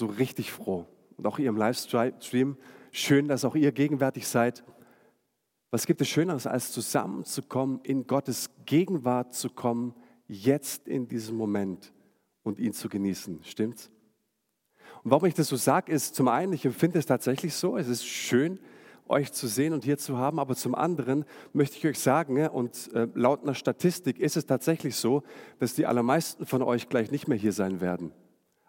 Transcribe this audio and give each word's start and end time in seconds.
so 0.00 0.06
richtig 0.06 0.50
froh. 0.50 0.86
Und 1.16 1.26
auch 1.26 1.38
ihr 1.38 1.48
im 1.48 1.56
Livestream, 1.56 2.56
schön, 2.90 3.28
dass 3.28 3.44
auch 3.44 3.54
ihr 3.54 3.70
gegenwärtig 3.70 4.26
seid. 4.26 4.64
Was 5.70 5.86
gibt 5.86 6.00
es 6.00 6.08
Schöneres, 6.08 6.46
als 6.46 6.72
zusammenzukommen, 6.72 7.80
in 7.84 8.06
Gottes 8.06 8.50
Gegenwart 8.66 9.34
zu 9.34 9.50
kommen, 9.50 9.94
jetzt 10.26 10.88
in 10.88 11.06
diesem 11.06 11.36
Moment 11.36 11.92
und 12.42 12.58
ihn 12.58 12.72
zu 12.72 12.88
genießen? 12.88 13.44
Stimmt's? 13.44 13.90
Und 15.04 15.12
warum 15.12 15.26
ich 15.26 15.34
das 15.34 15.48
so 15.48 15.56
sage, 15.56 15.92
ist 15.92 16.14
zum 16.14 16.28
einen, 16.28 16.52
ich 16.52 16.64
empfinde 16.64 16.98
es 16.98 17.06
tatsächlich 17.06 17.54
so, 17.54 17.76
es 17.76 17.86
ist 17.86 18.04
schön, 18.04 18.58
euch 19.06 19.32
zu 19.32 19.48
sehen 19.48 19.72
und 19.72 19.84
hier 19.84 19.98
zu 19.98 20.16
haben, 20.16 20.38
aber 20.38 20.56
zum 20.56 20.74
anderen 20.74 21.24
möchte 21.52 21.76
ich 21.76 21.86
euch 21.86 21.98
sagen, 21.98 22.48
und 22.48 22.92
äh, 22.94 23.08
laut 23.14 23.42
einer 23.42 23.54
Statistik 23.54 24.18
ist 24.18 24.36
es 24.36 24.46
tatsächlich 24.46 24.96
so, 24.96 25.22
dass 25.58 25.74
die 25.74 25.86
allermeisten 25.86 26.46
von 26.46 26.62
euch 26.62 26.88
gleich 26.88 27.10
nicht 27.10 27.28
mehr 27.28 27.38
hier 27.38 27.52
sein 27.52 27.80
werden. 27.80 28.12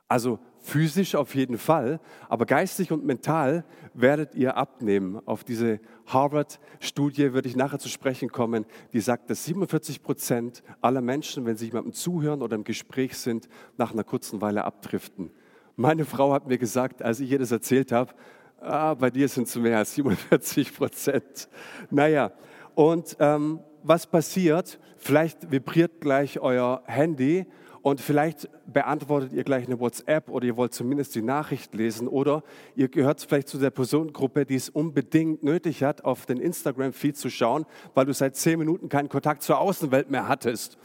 Also 0.08 0.40
physisch 0.62 1.16
auf 1.16 1.36
jeden 1.36 1.58
Fall, 1.58 2.00
aber 2.30 2.46
geistig 2.46 2.92
und 2.92 3.04
mental 3.04 3.66
werdet 3.94 4.36
ihr 4.36 4.58
abnehmen. 4.58 5.20
Auf 5.26 5.44
diese 5.44 5.80
Harvard-Studie 6.06 7.34
würde 7.34 7.50
ich 7.50 7.56
nachher 7.56 7.80
zu 7.80 7.90
sprechen 7.90 8.30
kommen, 8.30 8.66
die 8.94 9.00
sagt, 9.00 9.30
dass 9.30 9.46
47 9.46 10.04
Prozent 10.04 10.64
aller 10.82 11.02
Menschen, 11.02 11.46
wenn 11.46 11.58
sie 11.58 11.66
jemandem 11.66 11.94
zuhören 11.94 12.42
oder 12.42 12.56
im 12.56 12.64
Gespräch 12.64 13.18
sind, 13.18 13.50
nach 13.78 13.92
einer 13.92 14.04
kurzen 14.04 14.42
Weile 14.42 14.64
abdriften. 14.64 15.32
Meine 15.76 16.06
Frau 16.06 16.34
hat 16.34 16.48
mir 16.48 16.58
gesagt, 16.58 17.02
als 17.02 17.20
ich 17.20 17.32
ihr 17.32 17.40
das 17.40 17.52
erzählt 17.52 17.92
habe, 17.92 18.14
ah, 18.60 18.94
bei 18.94 19.10
dir 19.10 19.28
sind 19.28 19.48
es 19.48 19.56
mehr 19.56 19.80
als 19.80 19.96
47 19.96 20.76
Prozent. 20.76 21.50
Naja, 21.90 22.32
und 22.76 23.18
ähm, 23.20 23.60
was 23.84 24.06
passiert? 24.06 24.80
Vielleicht 24.98 25.52
vibriert 25.52 26.02
gleich 26.02 26.40
euer 26.40 26.84
Handy 26.86 27.48
und 27.82 28.00
vielleicht 28.00 28.48
beantwortet 28.72 29.34
ihr 29.34 29.44
gleich 29.44 29.66
eine 29.66 29.80
WhatsApp 29.80 30.30
oder 30.30 30.46
ihr 30.46 30.58
wollt 30.58 30.74
zumindest 30.74 31.16
die 31.16 31.22
Nachricht 31.22 31.74
lesen 31.74 32.08
oder 32.08 32.44
ihr 32.76 32.90
gehört 32.90 33.22
vielleicht 33.22 33.48
zu 33.48 33.58
der 33.58 33.72
Personengruppe, 33.72 34.46
die 34.46 34.56
es 34.56 34.70
unbedingt 34.70 35.44
nötig 35.44 35.84
hat, 35.84 36.06
auf 36.06 36.26
den 36.26 36.38
Instagram-Feed 36.38 37.18
zu 37.18 37.30
schauen, 37.30 37.66
weil 37.96 38.06
du 38.06 38.14
seit 38.14 38.36
zehn 38.36 38.60
Minuten 38.60 38.88
keinen 38.88 39.10
Kontakt 39.10 39.42
zur 39.42 39.60
Außenwelt 39.60 40.12
mehr 40.12 40.28
hattest. 40.28 40.78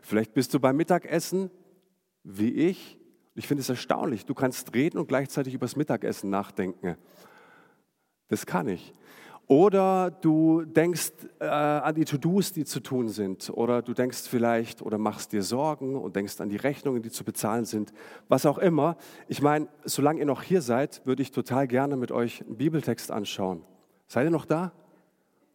Vielleicht 0.00 0.32
bist 0.32 0.54
du 0.54 0.60
beim 0.60 0.76
Mittagessen, 0.76 1.50
wie 2.24 2.52
ich. 2.52 2.98
Ich 3.34 3.46
finde 3.46 3.60
es 3.60 3.68
erstaunlich. 3.68 4.24
Du 4.24 4.34
kannst 4.34 4.74
reden 4.74 4.98
und 4.98 5.06
gleichzeitig 5.06 5.54
über 5.54 5.66
das 5.66 5.76
Mittagessen 5.76 6.30
nachdenken. 6.30 6.96
Das 8.28 8.46
kann 8.46 8.68
ich. 8.68 8.94
Oder 9.48 10.10
du 10.10 10.66
denkst 10.66 11.12
äh, 11.40 11.46
an 11.46 11.94
die 11.94 12.04
To-Dos, 12.04 12.52
die 12.52 12.66
zu 12.66 12.80
tun 12.80 13.08
sind. 13.08 13.48
Oder 13.48 13.80
du 13.80 13.94
denkst 13.94 14.28
vielleicht 14.28 14.82
oder 14.82 14.98
machst 14.98 15.32
dir 15.32 15.42
Sorgen 15.42 15.96
und 15.96 16.16
denkst 16.16 16.38
an 16.42 16.50
die 16.50 16.58
Rechnungen, 16.58 17.00
die 17.00 17.10
zu 17.10 17.24
bezahlen 17.24 17.64
sind. 17.64 17.94
Was 18.28 18.44
auch 18.44 18.58
immer. 18.58 18.98
Ich 19.26 19.40
meine, 19.40 19.68
solange 19.84 20.20
ihr 20.20 20.26
noch 20.26 20.42
hier 20.42 20.60
seid, 20.60 21.00
würde 21.06 21.22
ich 21.22 21.30
total 21.30 21.66
gerne 21.66 21.96
mit 21.96 22.12
euch 22.12 22.42
einen 22.42 22.58
Bibeltext 22.58 23.10
anschauen. 23.10 23.62
Seid 24.06 24.26
ihr 24.26 24.30
noch 24.30 24.44
da? 24.44 24.72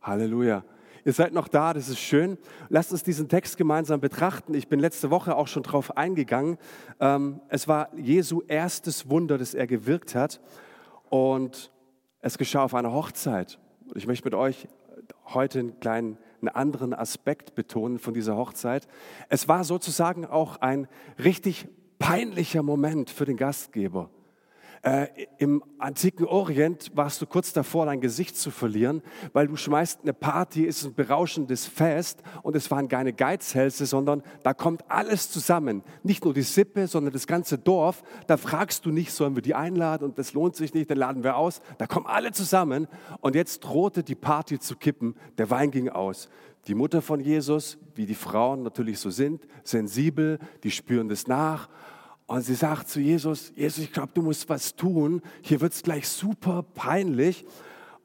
Halleluja. 0.01 0.63
Ihr 1.05 1.13
seid 1.13 1.33
noch 1.33 1.47
da, 1.47 1.73
das 1.73 1.87
ist 1.87 1.99
schön. 1.99 2.39
Lasst 2.69 2.93
uns 2.93 3.03
diesen 3.03 3.29
Text 3.29 3.57
gemeinsam 3.57 3.99
betrachten. 3.99 4.55
Ich 4.55 4.69
bin 4.69 4.79
letzte 4.79 5.11
Woche 5.11 5.35
auch 5.35 5.47
schon 5.47 5.61
drauf 5.61 5.97
eingegangen. 5.97 6.57
Ähm, 6.99 7.41
es 7.47 7.67
war 7.67 7.93
Jesu 7.95 8.41
erstes 8.47 9.07
Wunder, 9.07 9.37
das 9.37 9.53
er 9.53 9.67
gewirkt 9.67 10.15
hat. 10.15 10.41
Und 11.11 11.71
es 12.21 12.39
geschah 12.39 12.63
auf 12.63 12.73
einer 12.73 12.91
Hochzeit. 12.91 13.59
Ich 13.95 14.07
möchte 14.07 14.25
mit 14.25 14.33
euch 14.33 14.67
heute 15.25 15.59
einen 15.59 15.79
kleinen, 15.79 16.17
einen 16.41 16.49
anderen 16.49 16.93
Aspekt 16.93 17.55
betonen 17.55 17.99
von 17.99 18.13
dieser 18.13 18.35
Hochzeit. 18.35 18.87
Es 19.29 19.47
war 19.47 19.63
sozusagen 19.63 20.25
auch 20.25 20.57
ein 20.57 20.87
richtig 21.23 21.67
peinlicher 21.99 22.63
Moment 22.63 23.09
für 23.09 23.25
den 23.25 23.37
Gastgeber. 23.37 24.09
Äh, 24.83 25.07
Im 25.37 25.63
antiken 25.77 26.25
Orient 26.25 26.91
warst 26.93 27.21
du 27.21 27.25
kurz 27.25 27.53
davor, 27.53 27.85
dein 27.85 28.01
Gesicht 28.01 28.35
zu 28.35 28.51
verlieren, 28.51 29.01
weil 29.31 29.47
du 29.47 29.55
schmeißt 29.55 30.01
eine 30.01 30.13
Party, 30.13 30.65
ist 30.65 30.83
ein 30.83 30.93
berauschendes 30.93 31.65
Fest 31.65 32.21
und 32.41 32.53
es 32.57 32.69
waren 32.69 32.89
keine 32.89 33.13
Geizhälse, 33.13 33.85
sondern 33.85 34.23
da 34.43 34.53
kommt 34.53 34.83
alles 34.91 35.31
zusammen. 35.31 35.83
Nicht 36.03 36.25
nur 36.25 36.33
die 36.33 36.41
Sippe, 36.41 36.87
sondern 36.87 37.13
das 37.13 37.27
ganze 37.27 37.57
Dorf. 37.57 38.03
Da 38.27 38.35
fragst 38.35 38.85
du 38.85 38.91
nicht, 38.91 39.13
sollen 39.13 39.35
wir 39.35 39.41
die 39.41 39.55
einladen 39.55 40.03
und 40.03 40.17
das 40.17 40.33
lohnt 40.33 40.57
sich 40.57 40.73
nicht, 40.73 40.91
dann 40.91 40.97
laden 40.97 41.23
wir 41.23 41.37
aus. 41.37 41.61
Da 41.77 41.87
kommen 41.87 42.05
alle 42.05 42.33
zusammen 42.33 42.89
und 43.21 43.35
jetzt 43.35 43.61
drohte 43.61 44.03
die 44.03 44.15
Party 44.15 44.59
zu 44.59 44.75
kippen. 44.75 45.15
Der 45.37 45.49
Wein 45.49 45.71
ging 45.71 45.87
aus. 45.87 46.27
Die 46.67 46.75
Mutter 46.75 47.01
von 47.01 47.21
Jesus, 47.21 47.77
wie 47.95 48.05
die 48.05 48.15
Frauen 48.15 48.63
natürlich 48.63 48.99
so 48.99 49.09
sind, 49.09 49.47
sensibel, 49.63 50.39
die 50.63 50.71
spüren 50.71 51.07
das 51.07 51.25
nach 51.27 51.69
und 52.25 52.41
sie 52.41 52.55
sagt 52.55 52.89
zu 52.89 52.99
Jesus, 52.99 53.51
Jesus, 53.55 53.83
ich 53.83 53.91
glaube, 53.91 54.11
du 54.13 54.21
musst 54.21 54.47
was 54.49 54.75
tun. 54.75 55.21
Hier 55.41 55.61
wird 55.61 55.73
es 55.73 55.83
gleich 55.83 56.07
super 56.07 56.63
peinlich. 56.63 57.45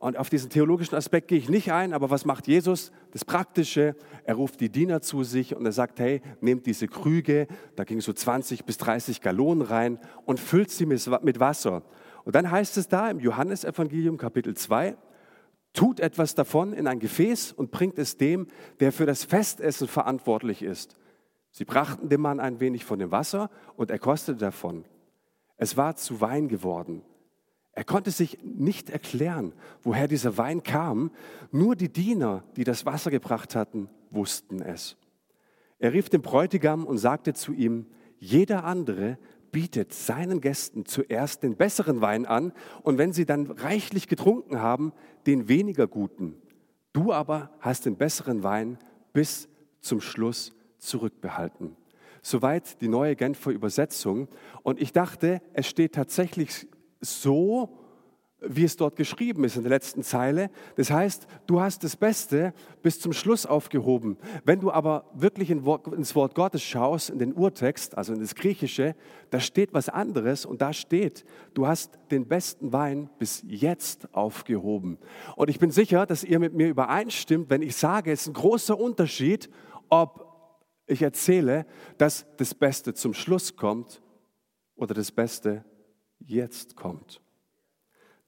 Und 0.00 0.16
auf 0.16 0.30
diesen 0.30 0.48
theologischen 0.50 0.94
Aspekt 0.94 1.28
gehe 1.28 1.38
ich 1.38 1.48
nicht 1.48 1.72
ein, 1.72 1.92
aber 1.92 2.08
was 2.08 2.24
macht 2.24 2.46
Jesus? 2.46 2.92
Das 3.12 3.24
Praktische, 3.24 3.96
er 4.24 4.36
ruft 4.36 4.60
die 4.60 4.68
Diener 4.68 5.00
zu 5.00 5.24
sich 5.24 5.56
und 5.56 5.66
er 5.66 5.72
sagt, 5.72 5.98
hey, 5.98 6.20
nehmt 6.40 6.66
diese 6.66 6.86
Krüge, 6.86 7.48
da 7.74 7.82
gingen 7.82 8.00
so 8.00 8.12
20 8.12 8.64
bis 8.64 8.78
30 8.78 9.20
Gallonen 9.20 9.62
rein 9.62 9.98
und 10.24 10.38
füllt 10.38 10.70
sie 10.70 10.86
mit 10.86 11.40
Wasser. 11.40 11.82
Und 12.24 12.36
dann 12.36 12.48
heißt 12.48 12.76
es 12.76 12.86
da 12.86 13.10
im 13.10 13.18
Johannesevangelium 13.18 14.18
Kapitel 14.18 14.54
2, 14.54 14.96
tut 15.72 15.98
etwas 15.98 16.36
davon 16.36 16.72
in 16.72 16.86
ein 16.86 17.00
Gefäß 17.00 17.52
und 17.52 17.72
bringt 17.72 17.98
es 17.98 18.16
dem, 18.16 18.46
der 18.78 18.92
für 18.92 19.06
das 19.06 19.24
Festessen 19.24 19.88
verantwortlich 19.88 20.62
ist. 20.62 20.96
Sie 21.58 21.64
brachten 21.64 22.08
dem 22.08 22.20
Mann 22.20 22.38
ein 22.38 22.60
wenig 22.60 22.84
von 22.84 23.00
dem 23.00 23.10
Wasser 23.10 23.50
und 23.74 23.90
er 23.90 23.98
kostete 23.98 24.38
davon. 24.38 24.84
Es 25.56 25.76
war 25.76 25.96
zu 25.96 26.20
Wein 26.20 26.46
geworden. 26.46 27.02
Er 27.72 27.82
konnte 27.82 28.12
sich 28.12 28.38
nicht 28.44 28.90
erklären, 28.90 29.52
woher 29.82 30.06
dieser 30.06 30.38
Wein 30.38 30.62
kam. 30.62 31.10
Nur 31.50 31.74
die 31.74 31.88
Diener, 31.92 32.44
die 32.54 32.62
das 32.62 32.86
Wasser 32.86 33.10
gebracht 33.10 33.56
hatten, 33.56 33.88
wussten 34.12 34.62
es. 34.62 34.96
Er 35.80 35.92
rief 35.94 36.08
den 36.08 36.22
Bräutigam 36.22 36.84
und 36.84 36.98
sagte 36.98 37.34
zu 37.34 37.52
ihm, 37.52 37.86
jeder 38.20 38.62
andere 38.62 39.18
bietet 39.50 39.92
seinen 39.92 40.40
Gästen 40.40 40.86
zuerst 40.86 41.42
den 41.42 41.56
besseren 41.56 42.00
Wein 42.00 42.24
an 42.24 42.52
und 42.84 42.98
wenn 42.98 43.12
sie 43.12 43.26
dann 43.26 43.50
reichlich 43.50 44.06
getrunken 44.06 44.62
haben, 44.62 44.92
den 45.26 45.48
weniger 45.48 45.88
guten. 45.88 46.36
Du 46.92 47.12
aber 47.12 47.50
hast 47.58 47.84
den 47.84 47.96
besseren 47.96 48.44
Wein 48.44 48.78
bis 49.12 49.48
zum 49.80 50.00
Schluss 50.00 50.52
zurückbehalten. 50.78 51.76
Soweit 52.22 52.80
die 52.80 52.88
neue 52.88 53.16
Genfer 53.16 53.50
Übersetzung. 53.50 54.28
Und 54.62 54.80
ich 54.80 54.92
dachte, 54.92 55.40
es 55.52 55.66
steht 55.66 55.94
tatsächlich 55.94 56.66
so, 57.00 57.78
wie 58.40 58.64
es 58.64 58.76
dort 58.76 58.96
geschrieben 58.96 59.42
ist 59.44 59.56
in 59.56 59.62
der 59.62 59.70
letzten 59.70 60.02
Zeile. 60.02 60.50
Das 60.76 60.90
heißt, 60.90 61.26
du 61.46 61.60
hast 61.60 61.82
das 61.82 61.96
Beste 61.96 62.54
bis 62.82 63.00
zum 63.00 63.12
Schluss 63.12 63.46
aufgehoben. 63.46 64.16
Wenn 64.44 64.60
du 64.60 64.70
aber 64.70 65.10
wirklich 65.14 65.50
ins 65.50 65.64
Wort 66.14 66.34
Gottes 66.34 66.62
schaust, 66.62 67.10
in 67.10 67.18
den 67.18 67.32
Urtext, 67.32 67.98
also 67.98 68.12
in 68.12 68.20
das 68.20 68.34
Griechische, 68.34 68.94
da 69.30 69.40
steht 69.40 69.74
was 69.74 69.88
anderes 69.88 70.46
und 70.46 70.62
da 70.62 70.72
steht, 70.72 71.24
du 71.54 71.66
hast 71.66 71.98
den 72.10 72.28
besten 72.28 72.72
Wein 72.72 73.10
bis 73.18 73.42
jetzt 73.46 74.14
aufgehoben. 74.14 74.98
Und 75.34 75.50
ich 75.50 75.58
bin 75.58 75.70
sicher, 75.70 76.06
dass 76.06 76.22
ihr 76.22 76.38
mit 76.38 76.54
mir 76.54 76.68
übereinstimmt, 76.68 77.50
wenn 77.50 77.62
ich 77.62 77.74
sage, 77.74 78.12
es 78.12 78.22
ist 78.22 78.28
ein 78.28 78.34
großer 78.34 78.78
Unterschied, 78.78 79.50
ob 79.88 80.27
ich 80.88 81.02
erzähle, 81.02 81.66
dass 81.98 82.26
das 82.36 82.54
Beste 82.54 82.94
zum 82.94 83.14
Schluss 83.14 83.56
kommt 83.56 84.02
oder 84.74 84.94
das 84.94 85.12
Beste 85.12 85.64
jetzt 86.18 86.76
kommt. 86.76 87.20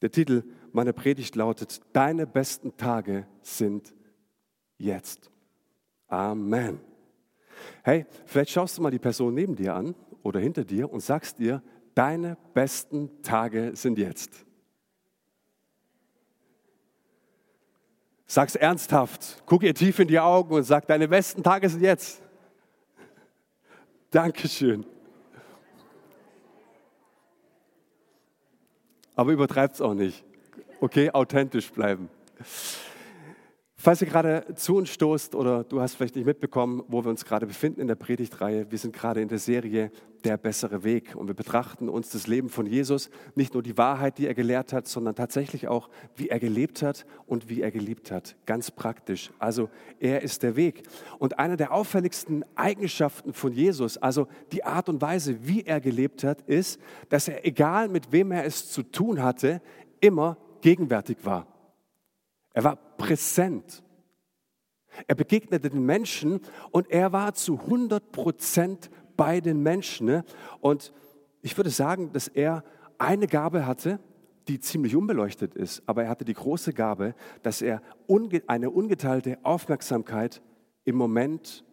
Der 0.02 0.10
Titel 0.10 0.44
meiner 0.72 0.92
Predigt 0.92 1.34
lautet, 1.36 1.80
Deine 1.92 2.26
besten 2.26 2.76
Tage 2.76 3.26
sind 3.42 3.94
jetzt. 4.78 5.30
Amen. 6.06 6.80
Hey, 7.82 8.06
vielleicht 8.26 8.50
schaust 8.50 8.78
du 8.78 8.82
mal 8.82 8.90
die 8.90 8.98
Person 8.98 9.34
neben 9.34 9.56
dir 9.56 9.74
an 9.74 9.94
oder 10.22 10.40
hinter 10.40 10.64
dir 10.64 10.90
und 10.90 11.00
sagst 11.00 11.38
ihr, 11.40 11.62
deine 11.94 12.36
besten 12.54 13.22
Tage 13.22 13.72
sind 13.74 13.98
jetzt. 13.98 14.46
Sag's 18.26 18.54
ernsthaft, 18.54 19.42
guck 19.44 19.62
ihr 19.64 19.74
tief 19.74 19.98
in 19.98 20.08
die 20.08 20.20
Augen 20.20 20.54
und 20.54 20.62
sag, 20.62 20.86
deine 20.86 21.08
besten 21.08 21.42
Tage 21.42 21.68
sind 21.68 21.82
jetzt. 21.82 22.22
Dankeschön. 24.10 24.84
Aber 29.14 29.32
übertreibt 29.32 29.74
es 29.74 29.80
auch 29.80 29.94
nicht. 29.94 30.24
Okay, 30.80 31.10
authentisch 31.10 31.70
bleiben. 31.70 32.08
Falls 33.82 34.02
ihr 34.02 34.08
gerade 34.08 34.44
zu 34.56 34.76
uns 34.76 34.90
stoßt 34.90 35.34
oder 35.34 35.64
du 35.64 35.80
hast 35.80 35.94
vielleicht 35.94 36.14
nicht 36.14 36.26
mitbekommen, 36.26 36.82
wo 36.88 37.02
wir 37.02 37.08
uns 37.08 37.24
gerade 37.24 37.46
befinden 37.46 37.80
in 37.80 37.86
der 37.86 37.94
Predigtreihe, 37.94 38.70
wir 38.70 38.76
sind 38.76 38.94
gerade 38.94 39.22
in 39.22 39.28
der 39.28 39.38
Serie 39.38 39.90
Der 40.22 40.36
bessere 40.36 40.84
Weg 40.84 41.16
und 41.16 41.28
wir 41.28 41.34
betrachten 41.34 41.88
uns 41.88 42.10
das 42.10 42.26
Leben 42.26 42.50
von 42.50 42.66
Jesus, 42.66 43.08
nicht 43.36 43.54
nur 43.54 43.62
die 43.62 43.78
Wahrheit, 43.78 44.18
die 44.18 44.26
er 44.26 44.34
gelehrt 44.34 44.74
hat, 44.74 44.86
sondern 44.86 45.14
tatsächlich 45.14 45.66
auch, 45.66 45.88
wie 46.14 46.28
er 46.28 46.38
gelebt 46.38 46.82
hat 46.82 47.06
und 47.24 47.48
wie 47.48 47.62
er 47.62 47.70
geliebt 47.70 48.10
hat. 48.10 48.36
Ganz 48.44 48.70
praktisch. 48.70 49.30
Also 49.38 49.70
er 49.98 50.20
ist 50.20 50.42
der 50.42 50.56
Weg. 50.56 50.82
Und 51.18 51.38
eine 51.38 51.56
der 51.56 51.72
auffälligsten 51.72 52.44
Eigenschaften 52.56 53.32
von 53.32 53.54
Jesus, 53.54 53.96
also 53.96 54.26
die 54.52 54.62
Art 54.62 54.90
und 54.90 55.00
Weise, 55.00 55.46
wie 55.46 55.62
er 55.62 55.80
gelebt 55.80 56.22
hat, 56.22 56.42
ist, 56.42 56.78
dass 57.08 57.28
er, 57.28 57.46
egal 57.46 57.88
mit 57.88 58.12
wem 58.12 58.30
er 58.30 58.44
es 58.44 58.70
zu 58.70 58.82
tun 58.82 59.22
hatte, 59.22 59.62
immer 60.00 60.36
gegenwärtig 60.60 61.16
war. 61.24 61.46
Er 62.52 62.64
war 62.64 62.76
präsent. 62.76 63.82
Er 65.06 65.14
begegnete 65.14 65.70
den 65.70 65.84
Menschen 65.84 66.40
und 66.72 66.90
er 66.90 67.12
war 67.12 67.34
zu 67.34 67.58
100 67.60 68.10
Prozent 68.12 68.90
bei 69.16 69.40
den 69.40 69.62
Menschen. 69.62 70.06
Ne? 70.06 70.24
Und 70.60 70.92
ich 71.42 71.56
würde 71.56 71.70
sagen, 71.70 72.12
dass 72.12 72.28
er 72.28 72.64
eine 72.98 73.26
Gabe 73.26 73.66
hatte, 73.66 74.00
die 74.48 74.58
ziemlich 74.58 74.96
unbeleuchtet 74.96 75.54
ist, 75.54 75.82
aber 75.86 76.04
er 76.04 76.08
hatte 76.08 76.24
die 76.24 76.34
große 76.34 76.72
Gabe, 76.72 77.14
dass 77.42 77.62
er 77.62 77.82
eine 78.46 78.70
ungeteilte 78.70 79.38
Aufmerksamkeit 79.42 80.42
im 80.84 80.96
Moment 80.96 81.64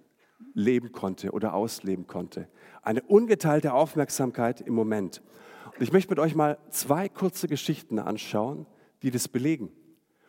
leben 0.54 0.92
konnte 0.92 1.32
oder 1.32 1.54
ausleben 1.54 2.08
konnte. 2.08 2.48
Eine 2.84 3.02
ungeteilte 3.02 3.74
Aufmerksamkeit 3.74 4.62
im 4.62 4.76
Moment. 4.76 5.24
Und 5.74 5.82
ich 5.82 5.92
möchte 5.92 6.12
mit 6.12 6.20
euch 6.20 6.36
mal 6.36 6.58
zwei 6.70 7.10
kurze 7.10 7.48
Geschichten 7.48 8.00
anschauen, 8.00 8.68
die 9.02 9.12
das 9.12 9.28
belegen. 9.28 9.72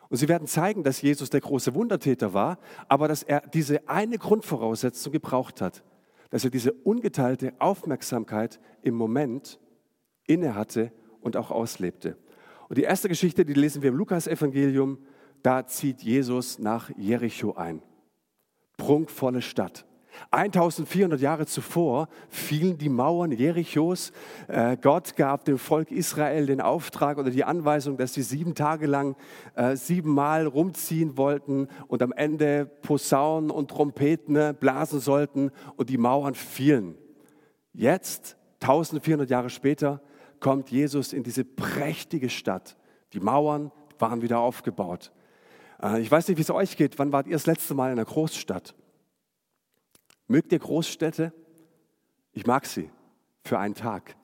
Und 0.09 0.17
sie 0.17 0.27
werden 0.27 0.47
zeigen, 0.47 0.83
dass 0.83 1.01
Jesus 1.01 1.29
der 1.29 1.41
große 1.41 1.75
Wundertäter 1.75 2.33
war, 2.33 2.57
aber 2.87 3.07
dass 3.07 3.23
er 3.23 3.41
diese 3.41 3.87
eine 3.87 4.17
Grundvoraussetzung 4.17 5.13
gebraucht 5.13 5.61
hat, 5.61 5.83
dass 6.31 6.43
er 6.43 6.49
diese 6.49 6.73
ungeteilte 6.73 7.53
Aufmerksamkeit 7.59 8.59
im 8.81 8.95
Moment 8.95 9.59
inne 10.25 10.55
hatte 10.55 10.91
und 11.21 11.37
auch 11.37 11.51
auslebte. 11.51 12.17
Und 12.69 12.77
die 12.77 12.83
erste 12.83 13.09
Geschichte, 13.09 13.45
die 13.45 13.53
lesen 13.53 13.81
wir 13.81 13.89
im 13.89 13.97
Lukas-Evangelium, 13.97 14.99
da 15.41 15.65
zieht 15.65 16.01
Jesus 16.01 16.59
nach 16.59 16.89
Jericho 16.97 17.53
ein. 17.53 17.81
Prunkvolle 18.77 19.41
Stadt. 19.41 19.85
1400 20.31 21.19
Jahre 21.19 21.45
zuvor 21.45 22.07
fielen 22.29 22.77
die 22.77 22.89
Mauern 22.89 23.31
Jerichos. 23.31 24.11
Äh, 24.47 24.77
Gott 24.81 25.15
gab 25.15 25.45
dem 25.45 25.57
Volk 25.57 25.91
Israel 25.91 26.45
den 26.45 26.61
Auftrag 26.61 27.17
oder 27.17 27.31
die 27.31 27.43
Anweisung, 27.43 27.97
dass 27.97 28.13
sie 28.13 28.21
sieben 28.21 28.55
Tage 28.55 28.87
lang 28.87 29.15
äh, 29.55 29.75
siebenmal 29.75 30.45
rumziehen 30.45 31.17
wollten 31.17 31.67
und 31.87 32.01
am 32.01 32.11
Ende 32.11 32.65
Posaunen 32.81 33.51
und 33.51 33.69
Trompeten 33.69 34.33
ne, 34.33 34.53
blasen 34.53 34.99
sollten 34.99 35.51
und 35.75 35.89
die 35.89 35.97
Mauern 35.97 36.35
fielen. 36.35 36.95
Jetzt, 37.73 38.37
1400 38.61 39.29
Jahre 39.29 39.49
später, 39.49 40.01
kommt 40.39 40.71
Jesus 40.71 41.13
in 41.13 41.23
diese 41.23 41.43
prächtige 41.43 42.29
Stadt. 42.29 42.77
Die 43.13 43.19
Mauern 43.19 43.71
waren 43.97 44.21
wieder 44.21 44.39
aufgebaut. 44.39 45.11
Äh, 45.81 46.01
ich 46.01 46.11
weiß 46.11 46.27
nicht, 46.27 46.37
wie 46.37 46.41
es 46.41 46.51
euch 46.51 46.77
geht. 46.77 46.99
Wann 46.99 47.11
wart 47.11 47.27
ihr 47.27 47.33
das 47.33 47.45
letzte 47.45 47.73
Mal 47.73 47.87
in 47.87 47.93
einer 47.93 48.05
Großstadt? 48.05 48.75
Mögt 50.29 50.51
ihr 50.51 50.59
Großstädte? 50.59 51.33
Ich 52.33 52.45
mag 52.45 52.67
sie 52.67 52.91
für 53.43 53.57
einen 53.57 53.73
Tag. 53.73 54.15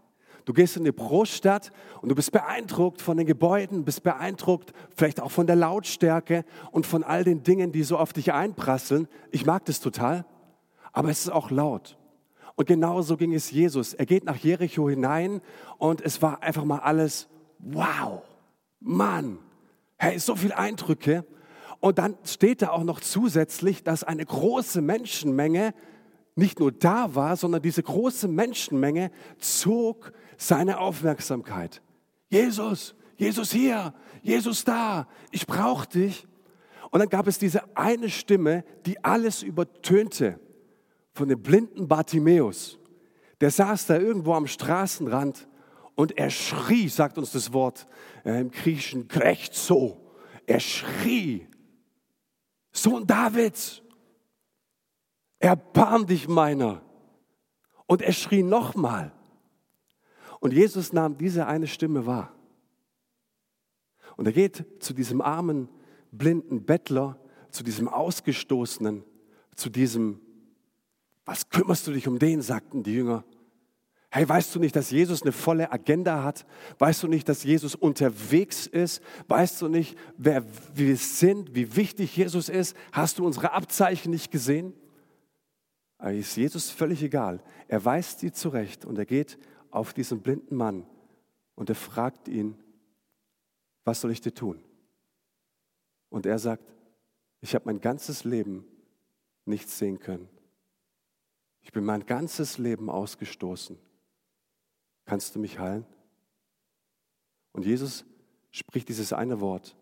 Du 0.45 0.53
gehst 0.53 0.77
in 0.77 0.83
eine 0.83 0.93
Großstadt 0.93 1.71
und 2.03 2.09
du 2.09 2.15
bist 2.15 2.31
beeindruckt 2.31 3.01
von 3.01 3.17
den 3.17 3.25
Gebäuden, 3.25 3.83
bist 3.85 4.03
beeindruckt 4.03 4.71
vielleicht 4.95 5.19
auch 5.19 5.31
von 5.31 5.47
der 5.47 5.55
Lautstärke 5.55 6.45
und 6.71 6.85
von 6.85 7.03
all 7.03 7.23
den 7.23 7.41
Dingen, 7.41 7.71
die 7.71 7.81
so 7.81 7.97
auf 7.97 8.13
dich 8.13 8.33
einprasseln. 8.33 9.07
Ich 9.31 9.47
mag 9.47 9.65
das 9.65 9.79
total, 9.79 10.27
aber 10.93 11.09
es 11.09 11.21
ist 11.21 11.31
auch 11.31 11.49
laut. 11.49 11.97
Und 12.55 12.67
genauso 12.67 13.17
ging 13.17 13.33
es 13.33 13.49
Jesus. 13.49 13.95
Er 13.95 14.05
geht 14.05 14.25
nach 14.25 14.37
Jericho 14.37 14.87
hinein 14.87 15.41
und 15.79 16.01
es 16.01 16.21
war 16.21 16.43
einfach 16.43 16.65
mal 16.65 16.81
alles, 16.81 17.27
wow, 17.57 18.21
Mann, 18.79 19.39
hey, 19.97 20.19
so 20.19 20.35
viele 20.35 20.55
Eindrücke. 20.55 21.25
Und 21.79 21.97
dann 21.97 22.15
steht 22.25 22.61
da 22.61 22.69
auch 22.69 22.83
noch 22.83 22.99
zusätzlich, 22.99 23.83
dass 23.83 24.03
eine 24.03 24.23
große 24.23 24.81
Menschenmenge 24.81 25.73
nicht 26.35 26.59
nur 26.59 26.71
da 26.71 27.15
war, 27.15 27.37
sondern 27.37 27.61
diese 27.61 27.81
große 27.81 28.27
Menschenmenge 28.27 29.11
zog 29.39 30.11
seine 30.37 30.79
Aufmerksamkeit. 30.79 31.81
Jesus, 32.29 32.95
Jesus 33.17 33.51
hier, 33.51 33.93
Jesus 34.21 34.65
da, 34.65 35.07
ich 35.31 35.47
brauche 35.47 35.87
dich. 35.87 36.27
Und 36.91 36.99
dann 36.99 37.09
gab 37.09 37.27
es 37.27 37.39
diese 37.39 37.75
eine 37.75 38.09
Stimme, 38.09 38.63
die 38.85 39.03
alles 39.03 39.43
übertönte 39.43 40.39
von 41.13 41.29
dem 41.29 41.41
blinden 41.41 41.87
Bartimäus. 41.87 42.77
Der 43.41 43.51
saß 43.51 43.87
da 43.87 43.97
irgendwo 43.97 44.33
am 44.33 44.47
Straßenrand 44.47 45.47
und 45.95 46.17
er 46.17 46.29
schrie, 46.29 46.89
sagt 46.89 47.17
uns 47.17 47.31
das 47.31 47.53
Wort 47.53 47.87
äh, 48.25 48.39
im 48.41 48.51
Griechischen, 48.51 49.07
so. 49.51 50.01
Er 50.45 50.59
schrie, 50.59 51.47
Sohn 52.71 53.07
Davids, 53.07 53.81
erbarm 55.39 56.07
dich 56.07 56.27
meiner. 56.27 56.81
Und 57.87 58.01
er 58.01 58.13
schrie 58.13 58.43
nochmal. 58.43 59.11
Und 60.39 60.53
Jesus 60.53 60.93
nahm 60.93 61.17
diese 61.17 61.47
eine 61.47 61.67
Stimme 61.67 62.05
wahr. 62.05 62.31
Und 64.17 64.25
er 64.25 64.31
geht 64.31 64.65
zu 64.79 64.93
diesem 64.93 65.21
armen, 65.21 65.69
blinden 66.11 66.65
Bettler, 66.65 67.19
zu 67.49 67.63
diesem 67.63 67.87
Ausgestoßenen, 67.87 69.03
zu 69.55 69.69
diesem, 69.69 70.19
was 71.25 71.49
kümmerst 71.49 71.87
du 71.87 71.91
dich 71.91 72.07
um 72.07 72.19
den, 72.19 72.41
sagten 72.41 72.83
die 72.83 72.93
Jünger. 72.93 73.23
Hey, 74.09 74.27
weißt 74.27 74.55
du 74.55 74.59
nicht, 74.59 74.75
dass 74.75 74.91
Jesus 74.91 75.23
eine 75.23 75.33
volle 75.33 75.71
Agenda 75.73 76.23
hat? 76.23 76.45
Weißt 76.79 77.03
du 77.03 77.07
nicht, 77.07 77.27
dass 77.27 77.43
Jesus 77.43 77.75
unterwegs 77.75 78.65
ist? 78.65 79.01
Weißt 79.27 79.61
du 79.61 79.67
nicht, 79.67 79.97
wer 80.17 80.45
wir 80.73 80.95
sind, 80.95 81.53
wie 81.53 81.75
wichtig 81.75 82.15
Jesus 82.15 82.47
ist? 82.47 82.77
Hast 82.93 83.19
du 83.19 83.25
unsere 83.25 83.51
Abzeichen 83.51 84.11
nicht 84.11 84.31
gesehen? 84.31 84.73
Aber 85.97 86.13
ist 86.13 86.35
Jesus 86.35 86.69
völlig 86.71 87.01
egal. 87.03 87.41
Er 87.67 87.83
weist 87.83 88.19
sie 88.19 88.31
zurecht 88.31 88.85
und 88.85 88.97
er 88.97 89.05
geht 89.05 89.37
auf 89.71 89.93
diesen 89.93 90.21
blinden 90.21 90.55
Mann 90.55 90.87
und 91.55 91.69
er 91.69 91.75
fragt 91.75 92.27
ihn, 92.27 92.57
was 93.83 94.01
soll 94.01 94.11
ich 94.11 94.21
dir 94.21 94.33
tun? 94.33 94.63
Und 96.09 96.25
er 96.25 96.39
sagt, 96.39 96.73
ich 97.41 97.53
habe 97.55 97.65
mein 97.65 97.79
ganzes 97.79 98.23
Leben 98.23 98.65
nichts 99.45 99.77
sehen 99.77 99.99
können. 99.99 100.27
Ich 101.61 101.71
bin 101.71 101.83
mein 101.83 102.05
ganzes 102.05 102.57
Leben 102.57 102.89
ausgestoßen. 102.89 103.77
Kannst 105.05 105.35
du 105.35 105.39
mich 105.39 105.59
heilen? 105.59 105.85
Und 107.51 107.65
Jesus 107.65 108.05
spricht 108.51 108.89
dieses 108.89 109.13
eine 109.13 109.39
Wort 109.39 109.75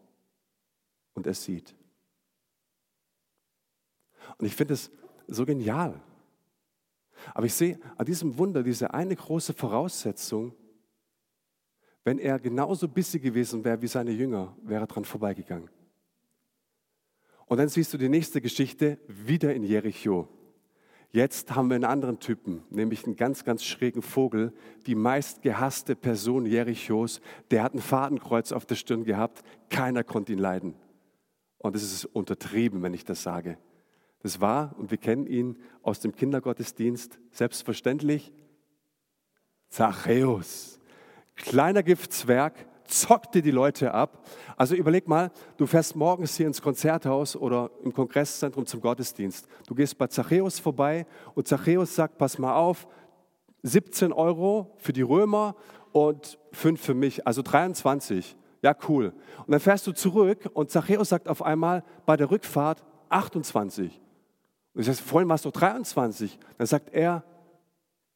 und 1.13 1.27
er 1.27 1.33
sieht. 1.33 1.75
Und 4.37 4.45
ich 4.45 4.55
finde 4.55 4.73
es 4.73 4.91
so 5.27 5.45
genial. 5.45 6.01
Aber 7.33 7.45
ich 7.45 7.53
sehe 7.53 7.79
an 7.97 8.05
diesem 8.05 8.37
Wunder 8.37 8.63
diese 8.63 8.93
eine 8.93 9.15
große 9.15 9.53
Voraussetzung, 9.53 10.53
wenn 12.03 12.19
er 12.19 12.39
genauso 12.39 12.87
busy 12.87 13.19
gewesen 13.19 13.63
wäre 13.63 13.81
wie 13.81 13.87
seine 13.87 14.11
Jünger, 14.11 14.55
wäre 14.61 14.83
er 14.83 14.87
dran 14.87 15.05
vorbeigegangen. 15.05 15.69
Und 17.45 17.57
dann 17.57 17.69
siehst 17.69 17.93
du 17.93 17.97
die 17.97 18.09
nächste 18.09 18.41
Geschichte 18.41 18.99
wieder 19.07 19.53
in 19.53 19.63
Jericho. 19.63 20.27
Jetzt 21.11 21.53
haben 21.53 21.69
wir 21.69 21.75
einen 21.75 21.85
anderen 21.85 22.19
Typen, 22.19 22.63
nämlich 22.71 23.05
einen 23.05 23.15
ganz, 23.15 23.43
ganz 23.43 23.63
schrägen 23.63 24.01
Vogel, 24.01 24.51
die 24.87 24.95
meist 24.95 25.43
gehasste 25.43 25.95
Person 25.95 26.47
Jerichos. 26.47 27.21
Der 27.51 27.61
hat 27.61 27.75
ein 27.75 27.81
Fadenkreuz 27.81 28.51
auf 28.51 28.65
der 28.65 28.75
Stirn 28.75 29.03
gehabt, 29.03 29.43
keiner 29.69 30.03
konnte 30.03 30.33
ihn 30.33 30.39
leiden. 30.39 30.73
Und 31.59 31.75
es 31.75 31.83
ist 31.83 32.05
untertrieben, 32.05 32.81
wenn 32.81 32.95
ich 32.95 33.05
das 33.05 33.21
sage. 33.21 33.59
Das 34.23 34.41
war, 34.41 34.73
und 34.77 34.89
wir 34.89 34.97
kennen 34.97 35.27
ihn 35.27 35.57
aus 35.81 35.99
dem 35.99 36.15
Kindergottesdienst, 36.15 37.19
selbstverständlich, 37.31 38.31
Zachäus. 39.69 40.79
Kleiner 41.35 41.83
Giftzwerg, 41.83 42.53
zockte 42.85 43.41
die 43.41 43.51
Leute 43.51 43.93
ab. 43.93 44.25
Also 44.55 44.75
überleg 44.75 45.07
mal, 45.07 45.31
du 45.57 45.65
fährst 45.65 45.95
morgens 45.95 46.37
hier 46.37 46.47
ins 46.47 46.61
Konzerthaus 46.61 47.35
oder 47.35 47.71
im 47.83 47.93
Kongresszentrum 47.93 48.65
zum 48.65 48.81
Gottesdienst. 48.81 49.47
Du 49.67 49.75
gehst 49.75 49.97
bei 49.97 50.07
Zachäus 50.07 50.59
vorbei 50.59 51.05
und 51.33 51.47
Zachäus 51.47 51.95
sagt, 51.95 52.17
pass 52.17 52.37
mal 52.37 52.55
auf, 52.55 52.87
17 53.63 54.11
Euro 54.11 54.73
für 54.77 54.93
die 54.93 55.01
Römer 55.01 55.55
und 55.91 56.37
5 56.51 56.81
für 56.81 56.93
mich, 56.93 57.25
also 57.25 57.41
23. 57.41 58.35
Ja, 58.61 58.75
cool. 58.87 59.13
Und 59.39 59.51
dann 59.51 59.59
fährst 59.59 59.87
du 59.87 59.91
zurück 59.91 60.49
und 60.53 60.69
Zachäus 60.69 61.09
sagt 61.09 61.27
auf 61.27 61.41
einmal 61.41 61.83
bei 62.05 62.15
der 62.15 62.31
Rückfahrt 62.31 62.83
28. 63.09 64.02
Und 64.73 64.81
ich 64.81 64.87
sage, 64.87 64.97
vorhin 64.97 65.29
warst 65.29 65.45
du 65.45 65.51
23. 65.51 66.37
Dann 66.57 66.67
sagt 66.67 66.89
er, 66.93 67.23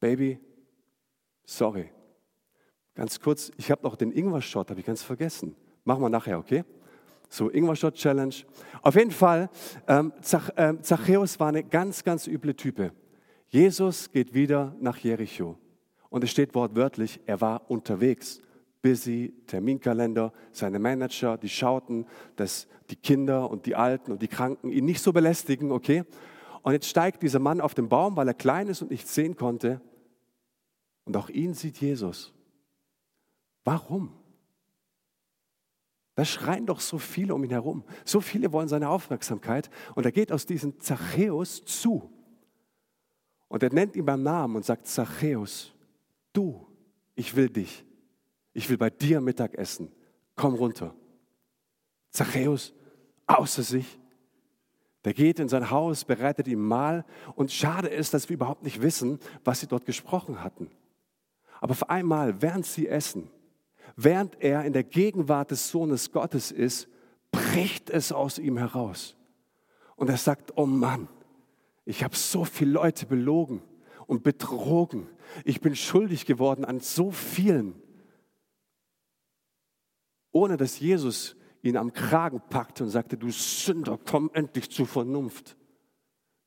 Baby, 0.00 0.38
sorry. 1.44 1.90
Ganz 2.94 3.20
kurz, 3.20 3.50
ich 3.56 3.70
habe 3.70 3.82
noch 3.82 3.96
den 3.96 4.12
Ingwer-Shot, 4.12 4.70
habe 4.70 4.80
ich 4.80 4.86
ganz 4.86 5.02
vergessen. 5.02 5.54
Machen 5.84 6.02
wir 6.02 6.08
nachher, 6.08 6.38
okay? 6.38 6.64
So, 7.28 7.50
Ingwerstadt 7.50 7.94
Challenge. 7.94 8.34
Auf 8.82 8.94
jeden 8.94 9.10
Fall, 9.10 9.50
ähm, 9.86 10.12
Zach, 10.20 10.50
ähm, 10.56 10.82
Zachäus 10.82 11.38
war 11.38 11.48
eine 11.48 11.62
ganz, 11.62 12.02
ganz 12.02 12.26
üble 12.26 12.54
Type. 12.54 12.92
Jesus 13.48 14.10
geht 14.10 14.34
wieder 14.34 14.74
nach 14.80 14.98
Jericho. 14.98 15.58
Und 16.10 16.24
es 16.24 16.30
steht 16.30 16.54
wortwörtlich, 16.54 17.20
er 17.26 17.40
war 17.40 17.70
unterwegs. 17.70 18.40
Busy, 18.80 19.34
Terminkalender, 19.46 20.32
seine 20.52 20.78
Manager, 20.78 21.36
die 21.36 21.48
schauten, 21.48 22.06
dass 22.36 22.68
die 22.90 22.96
Kinder 22.96 23.50
und 23.50 23.66
die 23.66 23.74
Alten 23.74 24.12
und 24.12 24.22
die 24.22 24.28
Kranken 24.28 24.70
ihn 24.70 24.84
nicht 24.84 25.02
so 25.02 25.12
belästigen, 25.12 25.72
okay? 25.72 26.04
Und 26.62 26.72
jetzt 26.72 26.88
steigt 26.88 27.22
dieser 27.22 27.38
Mann 27.38 27.60
auf 27.60 27.74
den 27.74 27.88
Baum, 27.88 28.16
weil 28.16 28.28
er 28.28 28.34
klein 28.34 28.68
ist 28.68 28.82
und 28.82 28.90
nichts 28.90 29.14
sehen 29.14 29.36
konnte. 29.36 29.80
Und 31.04 31.16
auch 31.16 31.28
ihn 31.28 31.54
sieht 31.54 31.78
Jesus. 31.78 32.34
Warum? 33.64 34.12
Da 36.14 36.24
schreien 36.24 36.66
doch 36.66 36.80
so 36.80 36.98
viele 36.98 37.34
um 37.34 37.44
ihn 37.44 37.50
herum. 37.50 37.84
So 38.04 38.20
viele 38.20 38.52
wollen 38.52 38.68
seine 38.68 38.88
Aufmerksamkeit. 38.88 39.70
Und 39.94 40.04
er 40.04 40.12
geht 40.12 40.32
aus 40.32 40.46
diesem 40.46 40.80
Zachäus 40.80 41.64
zu. 41.64 42.10
Und 43.46 43.62
er 43.62 43.72
nennt 43.72 43.96
ihn 43.96 44.04
beim 44.04 44.22
Namen 44.22 44.56
und 44.56 44.64
sagt, 44.64 44.86
Zachäus, 44.86 45.72
du, 46.32 46.66
ich 47.14 47.36
will 47.36 47.48
dich. 47.48 47.84
Ich 48.52 48.68
will 48.68 48.76
bei 48.76 48.90
dir 48.90 49.20
Mittag 49.20 49.54
essen. 49.54 49.92
Komm 50.34 50.54
runter. 50.54 50.94
Zachäus, 52.10 52.74
außer 53.26 53.62
sich. 53.62 53.98
Der 55.04 55.14
geht 55.14 55.38
in 55.38 55.48
sein 55.48 55.70
Haus, 55.70 56.04
bereitet 56.04 56.48
ihm 56.48 56.66
Mahl. 56.66 57.04
Und 57.34 57.52
schade 57.52 57.88
ist, 57.88 58.14
dass 58.14 58.28
wir 58.28 58.34
überhaupt 58.34 58.64
nicht 58.64 58.82
wissen, 58.82 59.18
was 59.44 59.60
sie 59.60 59.66
dort 59.66 59.86
gesprochen 59.86 60.42
hatten. 60.42 60.70
Aber 61.60 61.72
auf 61.72 61.88
einmal, 61.88 62.42
während 62.42 62.66
sie 62.66 62.88
essen, 62.88 63.30
während 63.96 64.40
er 64.40 64.64
in 64.64 64.72
der 64.72 64.84
Gegenwart 64.84 65.50
des 65.50 65.70
Sohnes 65.70 66.12
Gottes 66.12 66.50
ist, 66.50 66.88
bricht 67.30 67.90
es 67.90 68.12
aus 68.12 68.38
ihm 68.38 68.56
heraus. 68.56 69.16
Und 69.96 70.08
er 70.08 70.16
sagt, 70.16 70.56
oh 70.56 70.66
Mann, 70.66 71.08
ich 71.84 72.04
habe 72.04 72.14
so 72.14 72.44
viele 72.44 72.72
Leute 72.72 73.06
belogen 73.06 73.62
und 74.06 74.22
betrogen. 74.22 75.08
Ich 75.44 75.60
bin 75.60 75.74
schuldig 75.74 76.26
geworden 76.26 76.64
an 76.64 76.80
so 76.80 77.10
vielen. 77.10 77.74
Ohne 80.30 80.56
dass 80.56 80.78
Jesus 80.78 81.36
ihn 81.62 81.76
am 81.76 81.92
Kragen 81.92 82.40
packte 82.50 82.84
und 82.84 82.90
sagte, 82.90 83.16
du 83.16 83.30
Sünder, 83.30 83.98
komm 84.04 84.30
endlich 84.32 84.70
zur 84.70 84.86
Vernunft. 84.86 85.56